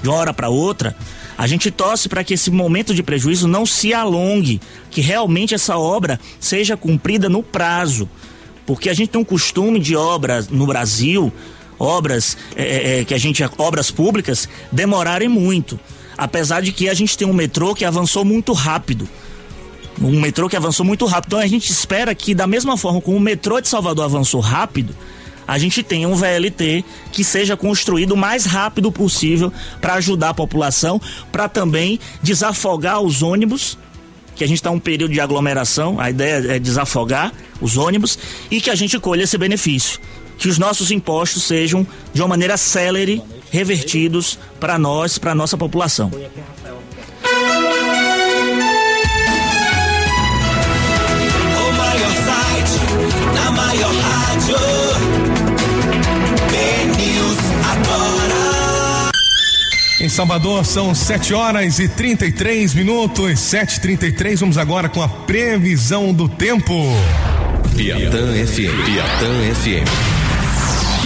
[0.02, 0.96] de uma hora para outra,
[1.38, 5.78] a gente torce para que esse momento de prejuízo não se alongue, que realmente essa
[5.78, 8.08] obra seja cumprida no prazo.
[8.68, 11.32] Porque a gente tem um costume de obras no Brasil,
[11.78, 15.80] obras é, é, é, que a gente obras públicas demorarem muito.
[16.18, 19.08] apesar de que a gente tem um metrô que avançou muito rápido.
[20.02, 21.28] Um metrô que avançou muito rápido.
[21.28, 24.94] Então a gente espera que, da mesma forma como o metrô de Salvador avançou rápido,
[25.46, 29.50] a gente tenha um VLT que seja construído o mais rápido possível
[29.80, 31.00] para ajudar a população,
[31.32, 33.78] para também desafogar os ônibus,
[34.38, 38.16] que a gente está um período de aglomeração, a ideia é desafogar os ônibus
[38.48, 39.98] e que a gente colha esse benefício.
[40.38, 43.20] Que os nossos impostos sejam, de uma maneira célere,
[43.50, 46.12] revertidos para nós, para nossa população.
[60.08, 64.38] Em Salvador são 7 horas e 33 minutos, 7h33.
[64.38, 66.72] Vamos agora com a previsão do tempo.
[67.76, 68.86] Piatã FM.
[68.86, 70.17] Piatã FM.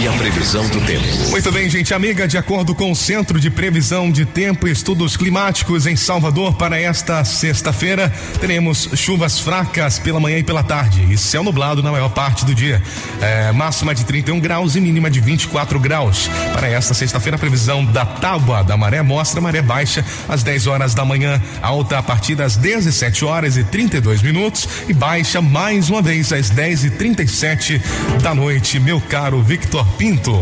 [0.03, 1.07] E a previsão do tempo.
[1.29, 5.15] Muito bem, gente amiga, de acordo com o Centro de Previsão de Tempo e Estudos
[5.15, 11.17] Climáticos em Salvador, para esta sexta-feira, teremos chuvas fracas pela manhã e pela tarde e
[11.17, 12.83] céu nublado na maior parte do dia.
[13.21, 16.29] É, máxima de 31 graus e mínima de 24 graus.
[16.51, 20.93] Para esta sexta-feira, a previsão da tábua da maré mostra maré baixa às 10 horas
[20.93, 26.01] da manhã, alta a partir das 17 horas e 32 minutos e baixa mais uma
[26.01, 27.81] vez às 10 e 37
[28.21, 28.81] da noite.
[28.81, 30.33] Meu caro Victor Pinto.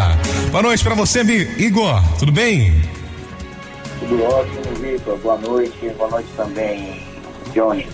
[0.51, 1.21] Boa noite para você,
[1.57, 2.73] Igor, tudo bem?
[3.99, 5.17] Tudo ótimo, Vitor.
[5.19, 5.89] Boa noite.
[5.97, 7.01] Boa noite também,
[7.53, 7.87] Johnny.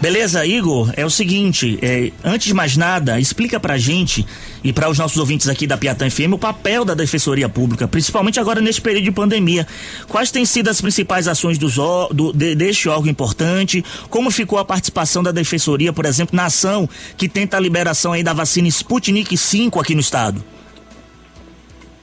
[0.00, 4.26] Beleza, Igor, é o seguinte, é, antes de mais nada, explica pra gente
[4.64, 8.40] e para os nossos ouvintes aqui da Piatã FM o papel da Defensoria Pública, principalmente
[8.40, 9.66] agora neste período de pandemia.
[10.08, 13.84] Quais têm sido as principais ações dos, do, de, deste órgão importante?
[14.08, 18.22] Como ficou a participação da Defensoria, por exemplo, na ação que tenta a liberação aí
[18.22, 20.42] da vacina Sputnik 5 aqui no estado?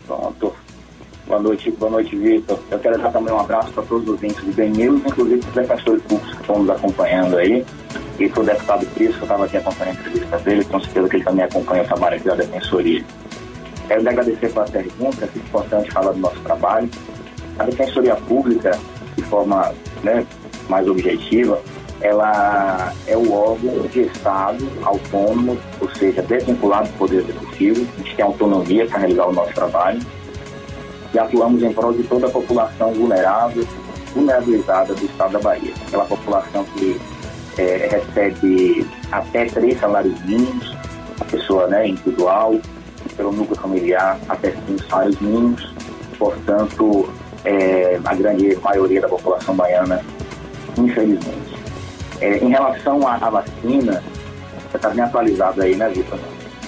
[0.05, 0.53] Pronto.
[1.27, 2.57] Boa noite, boa noite, Vitor.
[2.71, 5.53] Eu quero dar também um abraço para todos os ouvintes do Ben News, inclusive os
[5.53, 7.65] defensores públicos que estão nos acompanhando aí.
[8.19, 11.09] E para o deputado Cris, que eu estava aqui acompanhando a entrevista dele, com certeza
[11.09, 13.05] que ele também acompanha o trabalho aqui da Defensoria.
[13.87, 16.89] Quero lhe agradecer pela pergunta, é importante falar do nosso trabalho.
[17.59, 18.77] A Defensoria Pública,
[19.15, 20.25] de forma né,
[20.67, 21.61] mais objetiva,
[22.01, 27.87] ela é o órgão de Estado autônomo, ou seja, desvinculado do Poder Executivo.
[27.95, 29.99] A gente tem autonomia para realizar o nosso trabalho
[31.13, 33.65] e atuamos em prol de toda a população vulnerável,
[34.13, 35.73] vulnerabilizada do estado da Bahia.
[35.87, 36.99] Aquela população que
[37.57, 40.75] é, recebe até três salários mínimos,
[41.19, 42.59] a pessoa né, individual,
[43.15, 45.73] pelo núcleo familiar, até cinco salários mínimos.
[46.17, 47.09] Portanto,
[47.45, 50.03] é, a grande maioria da população baiana,
[50.77, 51.57] infelizmente.
[52.19, 54.03] É, em relação à, à vacina,
[54.73, 56.19] está bem atualizado aí, né, Vitor?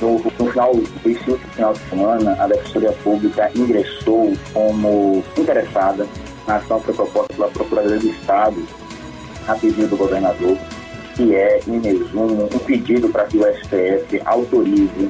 [0.01, 0.73] No, no final
[1.03, 6.07] desse último final de semana, a Defensoria Pública ingressou como interessada
[6.47, 8.63] na ação que foi proposta pela Procuradoria do Estado,
[9.47, 10.57] a pedido do governador,
[11.19, 15.09] que é, em resumo, um pedido para que o STF autorize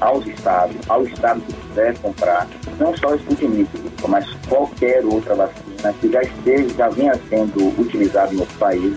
[0.00, 2.48] aos estados, ao estado que quiser comprar,
[2.80, 3.68] não só o Sputnik,
[4.08, 8.96] mas qualquer outra vacina que já esteja, já venha sendo utilizada no país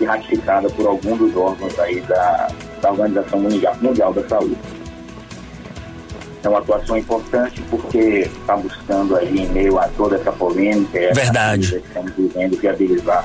[0.00, 2.48] e ratificada por algum dos órgãos aí da,
[2.82, 4.58] da Organização Mundial, Mundial da Saúde.
[6.42, 11.20] É uma atuação importante porque está buscando aí, em meio a toda essa polêmica, essa
[11.20, 11.70] Verdade.
[11.70, 13.24] que estamos vivendo, viabilizar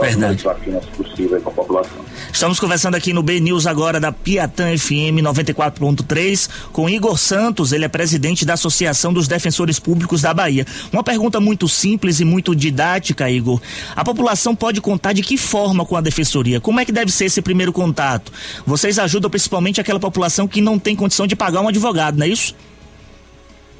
[0.00, 0.42] Verdade.
[0.42, 2.04] vacinas possíveis para a população.
[2.32, 7.84] Estamos conversando aqui no B News agora da Piatã FM 94.3 com Igor Santos, ele
[7.84, 10.66] é presidente da Associação dos Defensores Públicos da Bahia.
[10.92, 13.60] Uma pergunta muito simples e muito didática, Igor.
[13.94, 16.60] A população pode contar de que forma com a defensoria?
[16.60, 18.32] Como é que deve ser esse primeiro contato?
[18.66, 22.28] Vocês ajudam principalmente aquela população que não tem condição de pagar um advogado, não é
[22.28, 22.56] isso?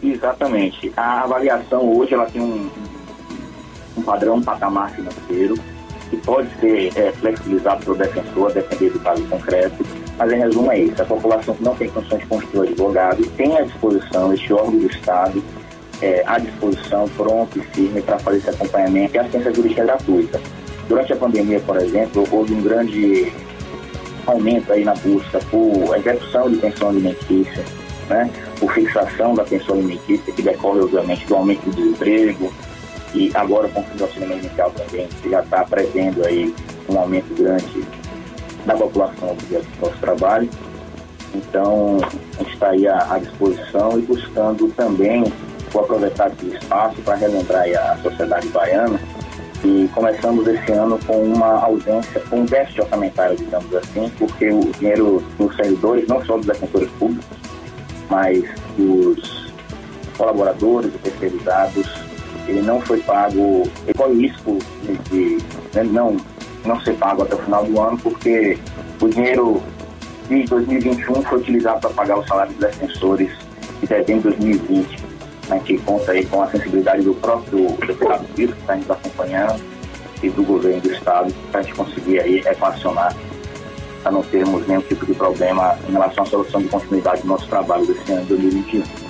[0.02, 0.92] Exatamente.
[0.96, 2.70] A avaliação hoje ela tem um,
[3.96, 5.58] um padrão, um patamar financeiro
[6.14, 9.84] que pode ser é, flexibilizado pelo defensor, depender do caso concreto.
[10.16, 11.02] Mas, em resumo, é isso.
[11.02, 14.86] A população que não tem condições de constituir advogado tem à disposição este órgão do
[14.86, 15.42] Estado
[16.02, 20.40] é, à disposição, pronto e firme para fazer esse acompanhamento e assistência jurídica gratuita.
[20.88, 23.32] Durante a pandemia, por exemplo, houve um grande
[24.26, 27.64] aumento aí na busca por execução de pensão alimentícia,
[28.08, 28.30] né?
[28.58, 32.52] Por fixação da pensão alimentícia, que decorre, obviamente, do aumento do desemprego,
[33.14, 36.54] e agora com o Auxílio Emergencial também, que já está prevendo aí
[36.88, 37.84] um aumento grande
[38.66, 40.48] da população do nosso trabalho.
[41.34, 41.98] Então,
[42.38, 45.24] a gente está aí à, à disposição e buscando também,
[45.72, 48.98] vou aproveitar esse espaço para relembrar a sociedade baiana,
[49.64, 54.60] e começamos esse ano com uma ausência, com um déficit orçamentário, digamos assim, porque o
[54.78, 57.26] dinheiro dos servidores, não só dos defensores públicos,
[58.10, 58.44] mas
[58.76, 59.52] dos
[60.18, 61.86] colaboradores e terceirizados,
[62.46, 66.16] ele não foi pago, ele corre risco de, de né, não,
[66.64, 68.58] não ser pago até o final do ano, porque
[69.00, 69.62] o dinheiro
[70.28, 73.30] de 2021 foi utilizado para pagar o salário dos defensores
[73.80, 75.04] de dezembro de 2020.
[75.50, 79.62] A gente conta aí com a sensibilidade do próprio deputado Vitor, que está nos acompanhando,
[80.22, 83.14] e do governo do estado, para a gente conseguir aí equacionar,
[84.02, 87.46] para não termos nenhum tipo de problema em relação à solução de continuidade do nosso
[87.46, 89.03] trabalho desse ano de 2021.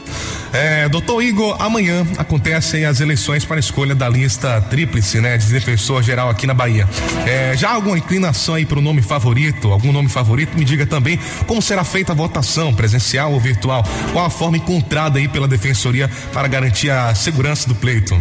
[0.55, 6.00] É, doutor Igor, amanhã acontecem as eleições para escolha da lista tríplice, né, de defensor
[6.00, 6.88] geral aqui na Bahia.
[7.26, 9.72] É, já alguma inclinação aí para o nome favorito?
[9.72, 10.57] Algum nome favorito?
[10.57, 13.82] Me diga também como será feita a votação, presencial ou virtual?
[14.12, 18.16] Qual a forma encontrada aí pela defensoria para garantir a segurança do pleito?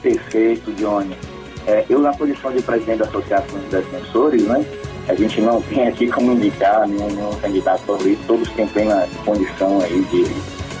[0.00, 1.16] Perfeito, Johnny.
[1.66, 4.64] É, eu, na posição de presidente da Associação dos Defensores, né,
[5.08, 9.80] a gente não tem aqui como indicar nenhum, nenhum candidato favorito, todos têm plena condição
[9.80, 10.24] aí de,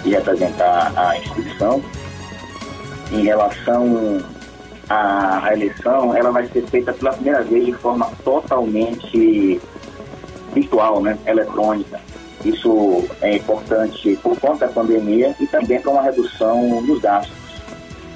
[0.02, 1.82] de representar a instituição.
[3.12, 4.22] Em relação
[4.88, 9.60] à, eleição, ela vai ser feita pela primeira vez de forma totalmente
[10.54, 12.00] virtual, né, eletrônica.
[12.44, 17.36] Isso é importante por conta da pandemia e também para uma redução dos gastos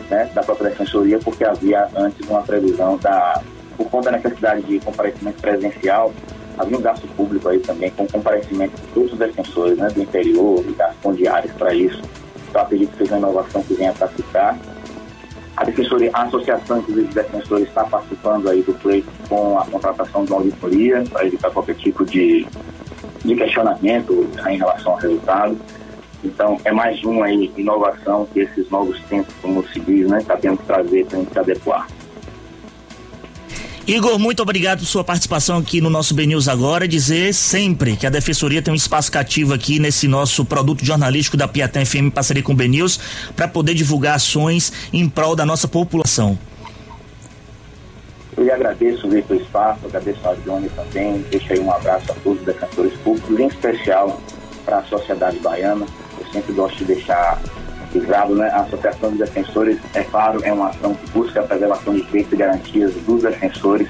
[0.08, 3.42] né, da própria defensoria, porque havia antes uma previsão da,
[3.76, 6.12] por conta da necessidade de comparecimento presencial,
[6.58, 10.64] havia um gasto público aí também, com comparecimento de todos os defensores né, do interior,
[10.66, 12.02] e gastos com diários para isso.
[12.48, 14.58] Então, acredito que seja uma inovação que venha para ficar.
[15.56, 20.24] A defensoria, a associação, inclusive, de defensores está participando aí do pleito com a contratação
[20.24, 22.46] de uma auditoria para evitar qualquer tipo de,
[23.24, 25.56] de questionamento em relação ao resultado.
[26.24, 30.36] Então, é mais uma aí, inovação que esses novos tempos, como se diz, né, está
[30.36, 31.86] tendo que trazer para a gente se adequar.
[33.86, 36.88] Igor, muito obrigado por sua participação aqui no nosso BNews agora.
[36.88, 41.46] Dizer sempre que a Defensoria tem um espaço cativo aqui nesse nosso produto jornalístico da
[41.46, 42.98] Piatã FM em parceria com o BNews
[43.36, 46.38] para poder divulgar ações em prol da nossa população.
[48.34, 51.22] Eu lhe agradeço, Vitor, o espaço, agradeço a Johnny também.
[51.30, 54.18] Deixo aí um abraço a todos os defensores públicos, em especial
[54.64, 55.84] para a sociedade baiana.
[56.18, 57.38] Eu sempre gosto de deixar
[58.02, 58.50] né?
[58.50, 62.32] A Associação de Defensores, é claro, é uma ação que busca a preservação de direitos
[62.32, 63.88] e garantias dos defensores,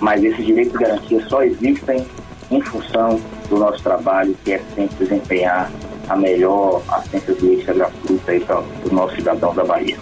[0.00, 2.06] mas esses direitos e garantias só existem
[2.50, 5.70] em função do nosso trabalho, que é sempre desempenhar
[6.08, 9.96] a melhor assistência jurídica gratuita para os nossos cidadãos da Bahia.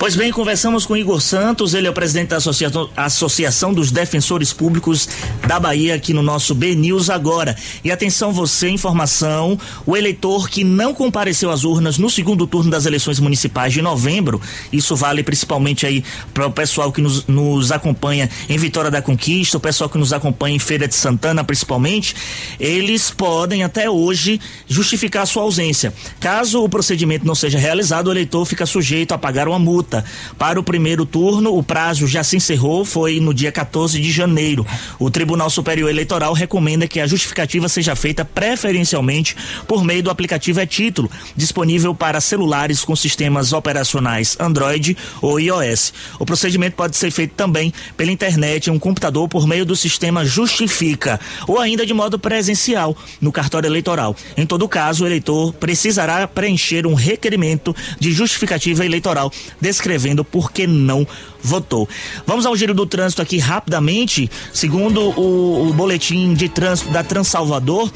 [0.00, 4.50] Pois bem, conversamos com Igor Santos, ele é o presidente da Associação, Associação dos Defensores
[4.50, 5.06] Públicos
[5.46, 7.54] da Bahia, aqui no nosso B News agora.
[7.84, 12.86] E atenção você, informação, o eleitor que não compareceu às urnas no segundo turno das
[12.86, 14.40] eleições municipais de novembro,
[14.72, 19.58] isso vale principalmente aí para o pessoal que nos, nos acompanha em Vitória da Conquista,
[19.58, 22.16] o pessoal que nos acompanha em Feira de Santana principalmente,
[22.58, 25.92] eles podem até hoje justificar sua ausência.
[26.18, 29.89] Caso o procedimento não seja realizado, o eleitor fica sujeito a pagar uma multa.
[30.38, 34.66] Para o primeiro turno, o prazo já se encerrou, foi no dia 14 de janeiro.
[34.98, 39.36] O Tribunal Superior Eleitoral recomenda que a justificativa seja feita preferencialmente
[39.66, 45.92] por meio do aplicativo e-título, disponível para celulares com sistemas operacionais Android ou iOS.
[46.18, 50.24] O procedimento pode ser feito também pela internet em um computador por meio do sistema
[50.24, 54.14] Justifica, ou ainda de modo presencial no cartório eleitoral.
[54.36, 59.32] Em todo caso, o eleitor precisará preencher um requerimento de justificativa eleitoral
[59.80, 61.06] descrevendo por que não
[61.42, 61.88] votou.
[62.26, 64.30] Vamos ao giro do trânsito aqui rapidamente.
[64.52, 67.90] Segundo o, o boletim de trânsito da Transalvador,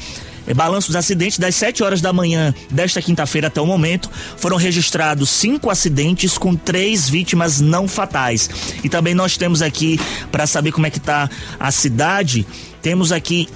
[0.47, 4.57] é, balanço dos acidentes das 7 horas da manhã desta quinta-feira até o momento foram
[4.57, 8.49] registrados cinco acidentes com três vítimas não fatais.
[8.83, 9.99] E também nós temos aqui
[10.31, 11.29] para saber como é que está
[11.59, 12.45] a cidade,
[12.81, 13.47] temos aqui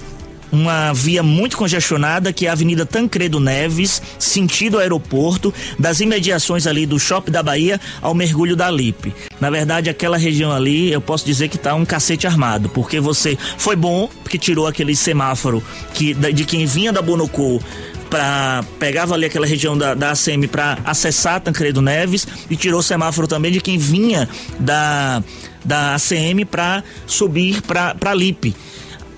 [0.52, 6.86] uma via muito congestionada que é a Avenida Tancredo Neves, sentido aeroporto, das imediações ali
[6.86, 9.14] do Shopping da Bahia ao mergulho da Lipe.
[9.40, 13.36] Na verdade, aquela região ali, eu posso dizer que tá um cacete armado, porque você
[13.56, 15.62] foi bom porque tirou aquele semáforo
[15.94, 17.60] que de quem vinha da Bonocô
[18.08, 22.82] para pegava ali aquela região da, da ACM para acessar Tancredo Neves e tirou o
[22.82, 24.28] semáforo também de quem vinha
[24.58, 25.22] da
[25.64, 28.54] da ACM para subir para Lipe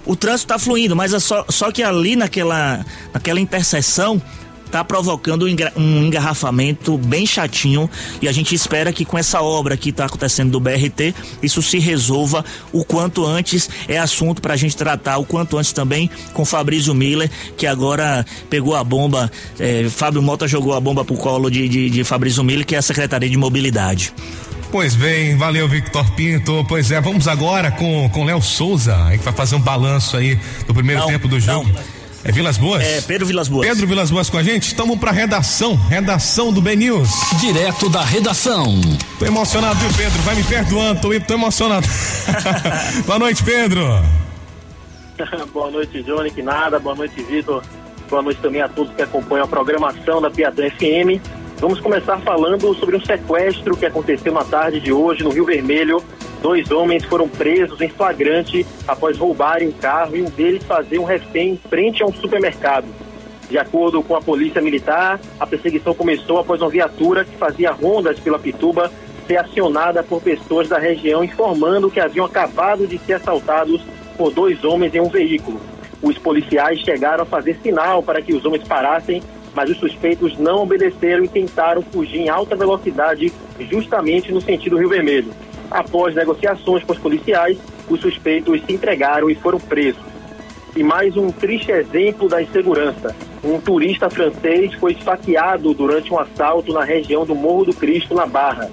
[0.04, 4.20] O trânsito tá fluindo, mas é só, só que ali naquela, naquela interseção
[4.72, 5.44] tá provocando
[5.76, 7.90] um engarrafamento bem chatinho
[8.22, 11.78] e a gente espera que com essa obra que está acontecendo do BRT isso se
[11.78, 12.42] resolva
[12.72, 13.68] o quanto antes.
[13.86, 18.24] É assunto para a gente tratar o quanto antes também com Fabrício Miller que agora
[18.48, 19.30] pegou a bomba
[19.60, 22.78] eh, Fábio Mota jogou a bomba pro colo de, de, de Fabrício Miller que é
[22.78, 24.14] a Secretaria de Mobilidade
[24.72, 26.64] Pois bem, valeu Victor Pinto.
[26.66, 30.34] Pois é, vamos agora com com Léo Souza, que vai fazer um balanço aí
[30.66, 31.70] do primeiro Não, tempo do jogo.
[32.24, 32.82] É Vilas Boas?
[32.82, 33.68] É, Pedro Vilas Boas.
[33.68, 34.72] Pedro Vilas Boas com a gente?
[34.72, 37.10] Então vamos pra redação, redação do B News.
[37.38, 38.80] Direto da redação.
[39.18, 40.22] Tô emocionado, viu, Pedro?
[40.22, 41.86] Vai me perdoando, tô, tô emocionado.
[43.04, 43.84] Boa noite, Pedro.
[45.52, 46.78] Boa noite, Johnny, que nada.
[46.78, 47.62] Boa noite, Vitor.
[48.08, 51.20] Boa noite também a todos que acompanham a programação da Piatã FM.
[51.62, 56.02] Vamos começar falando sobre um sequestro que aconteceu na tarde de hoje no Rio Vermelho.
[56.42, 61.04] Dois homens foram presos em flagrante após roubarem um carro e um deles fazer um
[61.04, 62.86] refém em frente a um supermercado.
[63.48, 68.18] De acordo com a polícia militar, a perseguição começou após uma viatura que fazia rondas
[68.18, 68.90] pela Pituba
[69.28, 73.80] ser acionada por pessoas da região informando que haviam acabado de ser assaltados
[74.18, 75.60] por dois homens em um veículo.
[76.02, 79.22] Os policiais chegaram a fazer sinal para que os homens parassem,
[79.54, 84.88] mas os suspeitos não obedeceram e tentaram fugir em alta velocidade justamente no sentido Rio
[84.88, 85.32] Vermelho.
[85.70, 90.02] Após negociações com os policiais, os suspeitos se entregaram e foram presos.
[90.74, 93.14] E mais um triste exemplo da insegurança.
[93.44, 98.24] Um turista francês foi esfaqueado durante um assalto na região do Morro do Cristo, na
[98.24, 98.70] Barra.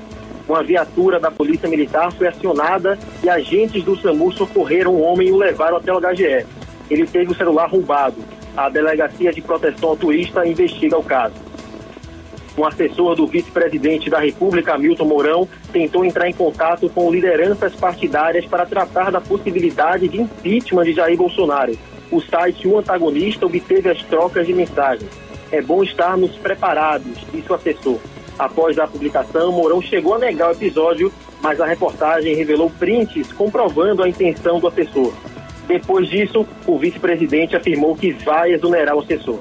[0.48, 5.32] Uma viatura da Polícia Militar foi acionada e agentes do SAMU socorreram o homem e
[5.32, 6.46] o levaram até o HGE.
[6.90, 8.18] Ele teve o celular roubado.
[8.60, 11.36] A Delegacia de Proteção ao Turista investiga o caso.
[12.58, 18.46] Um assessor do vice-presidente da República, Hamilton Mourão, tentou entrar em contato com lideranças partidárias
[18.46, 21.72] para tratar da possibilidade de impeachment de Jair Bolsonaro.
[22.12, 25.10] O site O Antagonista obteve as trocas de mensagens.
[25.54, 27.98] É bom estarmos preparados, disse o assessor.
[28.38, 34.04] Após a publicação, Mourão chegou a negar o episódio, mas a reportagem revelou prints comprovando
[34.04, 35.14] a intenção do assessor.
[35.70, 39.38] Depois disso, o vice-presidente afirmou que vai exonerar o assessor.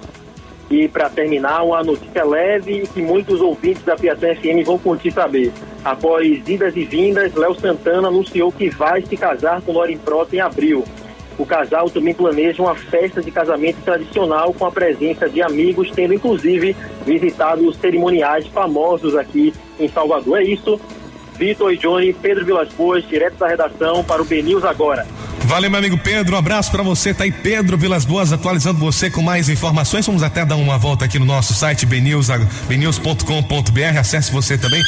[0.70, 5.50] E para terminar, uma notícia leve que muitos ouvintes da Piatã FM vão curtir saber.
[5.82, 10.40] Após idas e vindas, Léo Santana anunciou que vai se casar com Loren Prota em
[10.40, 10.84] abril.
[11.38, 16.12] O casal também planeja uma festa de casamento tradicional com a presença de amigos, tendo
[16.12, 16.76] inclusive
[17.06, 20.40] visitado os cerimoniais famosos aqui em Salvador.
[20.40, 20.78] É isso.
[21.38, 25.06] Vitor e Johnny, Pedro Vilas Boas, direto da redação para o B News agora.
[25.44, 26.34] Valeu, meu amigo Pedro.
[26.36, 27.14] Um abraço pra você.
[27.14, 30.04] Tá aí Pedro Vilas Boas atualizando você com mais informações.
[30.06, 32.28] Vamos até dar uma volta aqui no nosso site bnews,
[32.68, 33.98] bnews.com.br.
[33.98, 34.82] Acesse você também.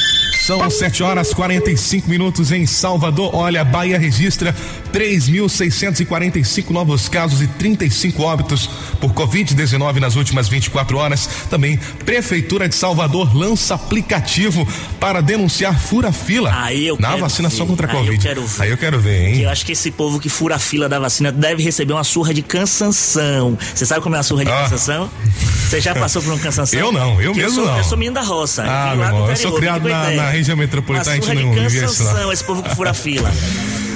[0.47, 3.35] São 7 horas 45 minutos em Salvador.
[3.35, 4.55] Olha, Bahia registra
[4.93, 8.69] 3.645 novos casos e 35 óbitos
[9.01, 11.29] por Covid-19 nas últimas 24 horas.
[11.49, 14.67] Também, Prefeitura de Salvador lança aplicativo
[14.99, 16.53] para denunciar fura-fila
[16.99, 17.71] na vacinação ver.
[17.71, 18.29] contra a Covid.
[18.59, 19.41] Aí eu quero ver, hein?
[19.43, 22.33] Eu acho que esse povo que fura a fila da vacina deve receber uma surra
[22.33, 23.59] de cansanção.
[23.75, 24.63] Você sabe como é a surra de Ah.
[24.63, 25.11] cansanção?
[25.69, 26.81] Você já passou por uma cansanção?
[26.81, 27.77] Eu não, eu Que mesmo sou, não.
[27.77, 28.65] Eu sou menino da roça.
[28.67, 31.79] Ah, vim meu irmão, eu sou criado na, na região metropolitana, Uma surra não de
[31.81, 33.31] cansanção, esse povo que fura a fila.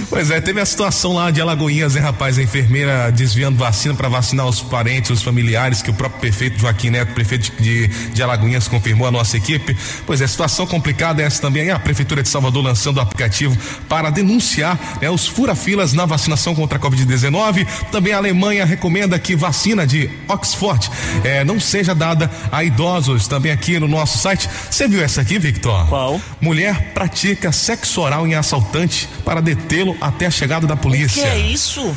[0.09, 2.39] Pois é, teve a situação lá de Alagoinhas, né, rapaz?
[2.39, 6.91] A enfermeira desviando vacina para vacinar os parentes, os familiares, que o próprio prefeito Joaquim
[6.91, 9.77] Neto, prefeito de, de Alagoinhas, confirmou a nossa equipe.
[10.07, 11.71] Pois é, situação complicada essa também.
[11.71, 13.57] A Prefeitura de Salvador lançando o aplicativo
[13.89, 17.67] para denunciar né, os fura-filas na vacinação contra a Covid-19.
[17.91, 20.91] Também a Alemanha recomenda que vacina de Oxford
[21.25, 23.27] eh, não seja dada a idosos.
[23.29, 24.49] Também aqui no nosso site.
[24.71, 25.89] Você viu essa aqui, Victor?
[25.89, 26.21] Qual?
[26.41, 31.27] Mulher pratica sexo oral em assaltante para detê-lo até a chegada da O que polícia.
[31.27, 31.97] é isso?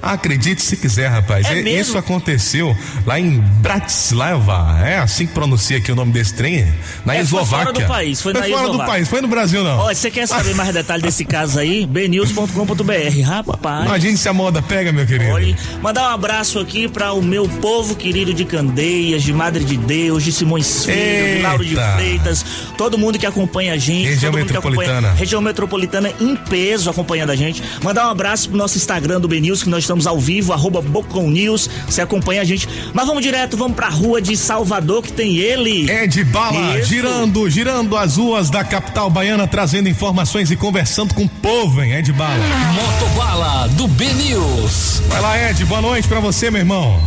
[0.00, 1.46] Acredite se quiser, rapaz.
[1.46, 1.68] É mesmo?
[1.80, 2.76] Isso aconteceu
[3.06, 4.78] lá em Bratislava.
[4.86, 6.64] É assim que pronuncia aqui o nome desse trem?
[7.04, 7.66] Na É, foi Eslováquia.
[7.72, 8.86] fora do país, foi na fora do Eslováquia.
[8.86, 9.78] país, foi no Brasil não.
[9.78, 11.84] Olha, você quer saber mais detalhes desse caso aí?
[11.90, 13.86] bnews.com.br, rapaz.
[13.86, 15.32] Imagine se a moda pega, meu querido.
[15.32, 19.76] Olha, mandar um abraço aqui para o meu povo querido de Candeias, de Madre de
[19.76, 21.42] Deus, de Simões Filho, de.
[21.42, 22.44] Lauro de Freitas,
[22.76, 24.08] todo mundo que acompanha a gente.
[24.08, 24.98] Região metropolitana.
[24.98, 27.62] acompanha- região metropolitana em peso acompanhando a gente.
[27.82, 31.30] Mandar um abraço pro nosso Instagram do BNews, que nós estamos ao vivo, arroba Bocon
[31.30, 32.68] News, você acompanha a gente.
[32.92, 35.90] Mas vamos direto, vamos pra rua de Salvador, que tem ele.
[35.90, 36.90] É de bala, Isso.
[36.90, 41.94] girando, girando as ruas da capital baiana, trazendo informações e conversando com o povo, hein?
[41.94, 42.34] É de bala.
[42.74, 45.00] Motobala do B News.
[45.08, 47.00] Vai lá, Ed, boa noite pra você, meu irmão.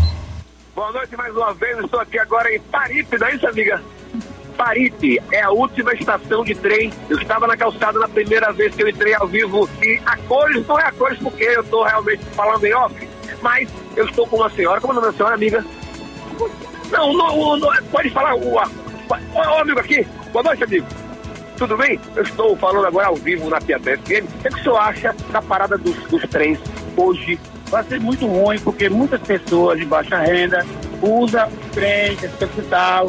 [0.73, 3.82] Boa noite mais uma vez, estou aqui agora em Paripe, não é isso, amiga?
[4.62, 6.93] Paripe é a última estação de trem.
[7.09, 10.68] Eu estava na calçada na primeira vez que eu entrei ao vivo e a cores
[10.68, 12.93] não é a cores porque eu estou realmente falando em off.
[13.41, 15.66] Mas eu estou com uma senhora, como é o nome da senhora, amiga?
[16.91, 18.53] Não, não, não, pode falar o.
[18.53, 20.05] ó, amigo aqui.
[20.32, 20.86] Boa noite, amigo.
[21.57, 21.99] Tudo bem?
[22.16, 24.01] Eu estou falando agora ao vivo na Piatã FM.
[24.01, 26.59] O que, é o senhor acha da parada dos, dos trens
[26.95, 27.39] hoje?
[27.66, 30.64] Vai ser muito ruim, porque muitas pessoas de baixa renda
[31.01, 33.07] usam o trem, esse hospital.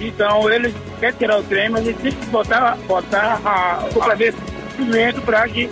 [0.00, 5.22] Então, eles querem tirar o trem, mas eles têm que botar, botar a, o complemento
[5.22, 5.70] para que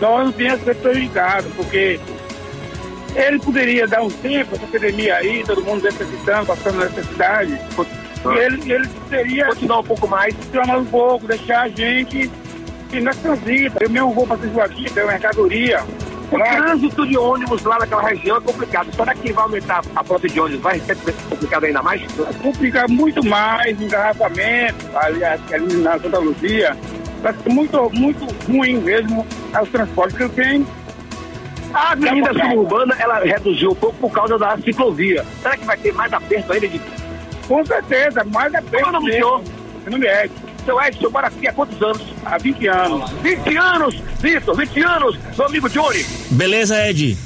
[0.00, 2.00] nós não tenhamos sido prejudicados, porque
[3.14, 8.72] ele poderia dar um tempo, essa epidemia aí, todo mundo necessitando, passando necessidade, e ele,
[8.72, 12.30] ele poderia continuar um pouco mais, continuar um pouco, deixar a gente
[12.92, 13.82] e nós transita.
[13.82, 15.84] Eu mesmo vou para São Joaquim, tenho mercadoria.
[16.30, 18.94] O trânsito de ônibus lá naquela região é complicado.
[18.94, 20.62] Será que vai aumentar a frota de ônibus?
[20.62, 20.96] Vai ser
[21.28, 22.00] complicado ainda mais?
[22.40, 26.76] complicar muito mais engarrafamento, ali, ali na Santa Luzia.
[27.20, 29.26] Vai ser muito, muito ruim mesmo
[29.60, 30.66] os transportes que eu tenho.
[31.72, 35.24] A avenida suburbana, ela reduziu um pouco por causa da ciclovia.
[35.42, 36.68] Será que vai ter mais aperto ainda?
[36.68, 36.80] De...
[37.46, 38.70] Com certeza, mais aperto.
[38.70, 39.42] Qual é o nome do senhor?
[39.82, 40.49] Meu nome é Edson.
[40.64, 42.02] Seu Edson, mora aqui há quantos anos?
[42.24, 43.10] Há 20 anos.
[43.22, 46.04] 20 anos, Vitor, 20 anos, meu amigo Johnny.
[46.30, 47.16] Beleza, Ed?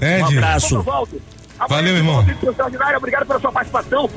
[0.00, 0.22] Ed.
[0.22, 0.82] Um abraço.
[0.82, 1.20] Volto.
[1.68, 2.24] Valeu, irmão.
[2.96, 4.10] Obrigado pela sua participação.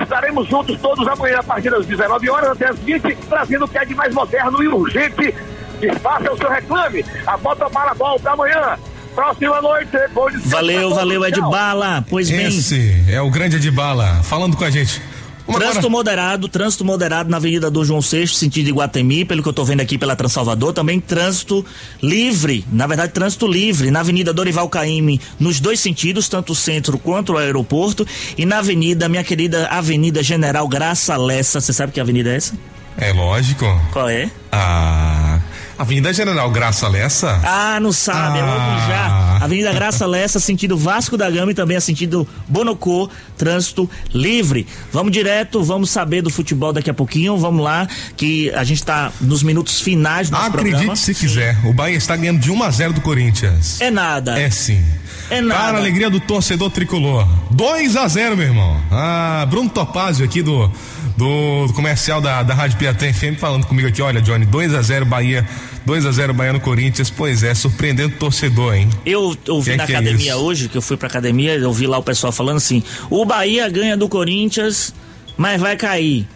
[0.00, 3.78] Estaremos juntos todos amanhã a partir das 19 horas até as 20, trazendo o que
[3.78, 5.34] é de mais moderno e urgente.
[5.80, 7.04] Desfaça o seu reclame.
[7.26, 8.76] A bota para volta amanhã.
[9.14, 9.96] Próxima noite.
[10.12, 11.50] Bom Valeu, valeu, Ed Tchau.
[11.50, 12.04] Bala.
[12.08, 12.46] Pois bem.
[12.46, 15.00] Esse é o grande Edibala falando com a gente.
[15.46, 19.62] Trânsito moderado, trânsito moderado na Avenida do João VI, sentido Iguatemi, pelo que eu tô
[19.64, 21.64] vendo aqui pela Transalvador, também trânsito
[22.02, 26.98] livre, na verdade trânsito livre, na Avenida Dorival Caymmi, nos dois sentidos, tanto o centro
[26.98, 28.06] quanto o aeroporto,
[28.38, 32.54] e na Avenida, minha querida Avenida General Graça Lessa, você sabe que avenida é essa?
[32.96, 33.66] É lógico.
[33.92, 34.30] Qual é?
[34.52, 35.40] A
[35.76, 37.40] Avenida General Graça Lessa.
[37.44, 38.46] Ah, não sabe, é Ah.
[38.46, 39.33] logo já.
[39.44, 44.66] Avenida Graça Lessa, sentido Vasco da Gama e também a sentido Bonocô, trânsito livre.
[44.90, 47.86] Vamos direto, vamos saber do futebol daqui a pouquinho, vamos lá,
[48.16, 50.96] que a gente tá nos minutos finais do Acredite programa.
[50.96, 53.82] se quiser, o Bahia está ganhando de 1 a 0 do Corinthians.
[53.82, 54.40] É nada.
[54.40, 54.82] É sim.
[55.28, 55.60] É nada.
[55.60, 57.28] Para a alegria do torcedor tricolor.
[57.50, 58.80] 2 a 0 meu irmão.
[58.90, 60.72] Ah, Bruno Topazio aqui do,
[61.16, 64.80] do, do comercial da, da Rádio Piatã FM falando comigo aqui, olha, Johnny, 2 a
[64.80, 65.46] 0 Bahia,
[65.86, 67.10] 2 a 0 Bahia no Corinthians.
[67.10, 68.88] Pois é, surpreendendo o torcedor, hein?
[69.04, 70.40] Eu ouvi na que é academia isso?
[70.40, 73.68] hoje, que eu fui pra academia, eu vi lá o pessoal falando assim: o Bahia
[73.68, 74.94] ganha do Corinthians,
[75.36, 76.26] mas vai cair.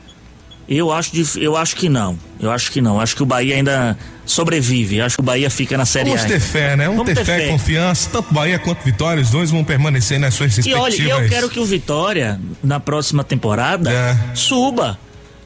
[0.69, 2.19] Eu acho, eu acho que não.
[2.39, 3.01] Eu acho que não.
[3.01, 3.97] Acho que o Bahia ainda
[4.27, 5.01] sobrevive.
[5.01, 6.29] Acho que o Bahia fica na Série Vamos A.
[6.29, 6.87] ter fé, né?
[6.89, 8.11] Vamos, ter, fé, confiança.
[8.13, 11.23] Tanto Bahia quanto Vitória, os dois vão permanecer nas suas E olha, respectivas.
[11.23, 14.17] eu quero que o Vitória, na próxima temporada, É.
[14.35, 14.99] suba.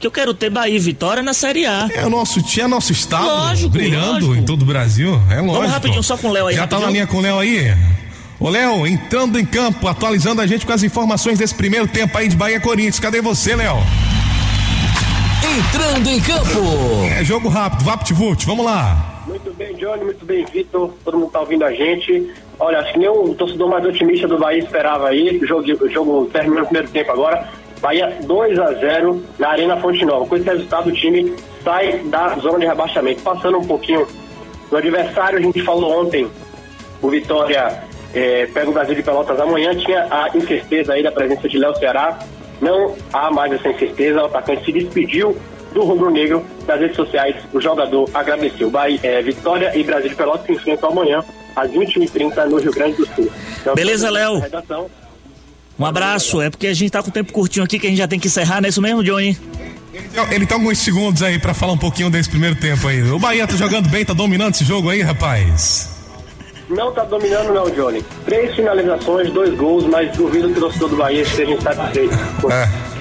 [0.03, 1.87] Que eu quero ter Bahia e Vitória na Série A.
[1.95, 4.35] É o nosso, tinha nosso estado Lógico, brilhando lógico.
[4.35, 5.17] em todo o Brasil.
[5.31, 5.65] É lógico.
[5.67, 6.85] rapidinho, só com o Léo aí, Já tá rapidinho.
[6.87, 7.73] na linha com o Léo aí?
[8.37, 12.27] Ô Léo, entrando em campo, atualizando a gente com as informações desse primeiro tempo aí
[12.27, 12.99] de Bahia Corinthians.
[12.99, 13.77] Cadê você, Léo?
[15.57, 17.05] Entrando em campo.
[17.17, 19.23] É jogo rápido, VaptVult, vamos lá.
[19.25, 20.93] Muito bem, Johnny, muito bem, Vitor.
[21.05, 22.29] Todo mundo tá ouvindo a gente.
[22.59, 25.39] Olha, acho que nem o torcedor mais otimista do Bahia esperava aí.
[25.41, 27.49] O jogo, o jogo terminou no primeiro tempo agora.
[27.83, 30.25] Bahia 2 a 0 na Arena Fonte Nova.
[30.25, 33.21] Com esse resultado, o time sai da zona de rebaixamento.
[33.21, 34.07] Passando um pouquinho
[34.71, 36.25] do adversário, a gente falou ontem,
[37.01, 37.83] o Vitória
[38.15, 39.75] eh, pega o Brasil de Pelotas amanhã.
[39.75, 42.19] Tinha a incerteza aí da presença de Léo Ceará.
[42.61, 44.21] Não há mais essa incerteza.
[44.21, 45.37] O atacante se despediu
[45.73, 47.35] do Rubro Negro das redes sociais.
[47.51, 48.69] O jogador agradeceu.
[48.69, 51.21] Bahia, eh, Vitória e Brasil de Pelotas se enfrentam amanhã
[51.53, 53.29] às 21h30 no Rio Grande do Sul.
[53.59, 54.41] Então, Beleza, Léo?
[55.77, 56.41] Um abraço.
[56.41, 58.19] É porque a gente tá com o tempo curtinho aqui que a gente já tem
[58.19, 59.37] que encerrar, não é isso mesmo, Johnny?
[60.31, 63.01] Ele tá alguns segundos aí pra falar um pouquinho desse primeiro tempo aí.
[63.11, 65.89] O Bahia tá jogando bem, tá dominando esse jogo aí, rapaz.
[66.69, 68.03] Não tá dominando, não, Johnny.
[68.25, 72.15] Três finalizações, dois gols, mas duvido que o torcedor do Bahia esteja insatisfeito.
[72.51, 72.69] É.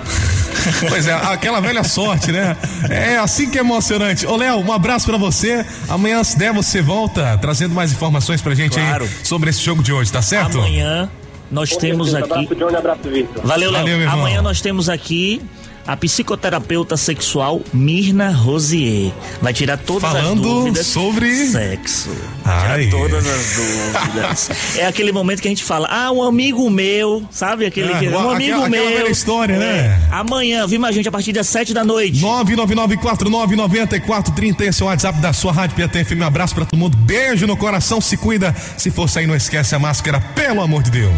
[0.88, 2.56] Pois é, aquela velha sorte, né?
[2.88, 4.24] É assim que é emocionante.
[4.24, 5.66] Ô, Léo, um abraço pra você.
[5.88, 9.02] Amanhã, se der, você volta trazendo mais informações pra gente Claro.
[9.02, 10.58] aí sobre esse jogo de hoje, tá certo?
[10.58, 11.10] Amanhã
[11.52, 12.34] nós Com temos certeza.
[12.34, 12.44] aqui.
[12.46, 13.46] Abraço, Johnny, abraço, Vitor.
[13.46, 13.80] Valeu, Léo.
[13.82, 14.18] Valeu, meu irmão.
[14.20, 15.40] Amanhã nós temos aqui
[15.86, 19.12] a psicoterapeuta sexual Mirna Rosier.
[19.40, 22.10] Vai tirar todas Falando as dúvidas sobre- sexo.
[22.44, 22.86] Ai.
[22.86, 24.50] Tirar todas as dúvidas.
[24.78, 28.08] é aquele momento que a gente fala: "Ah, um amigo meu", sabe aquele Ah, que,
[28.08, 29.10] um aquela- amigo aquela meu.
[29.10, 29.58] história, É.
[29.58, 30.08] né?
[30.10, 32.20] Amanhã, viu a gente a partir das sete da noite.
[32.20, 36.20] 999499430, esse é o WhatsApp da sua Rádio Piatã FM.
[36.22, 36.96] Um abraço pra todo mundo.
[36.96, 38.54] Beijo no coração, se cuida.
[38.76, 41.12] Se for sair, não esquece a máscara, pelo amor de Deus.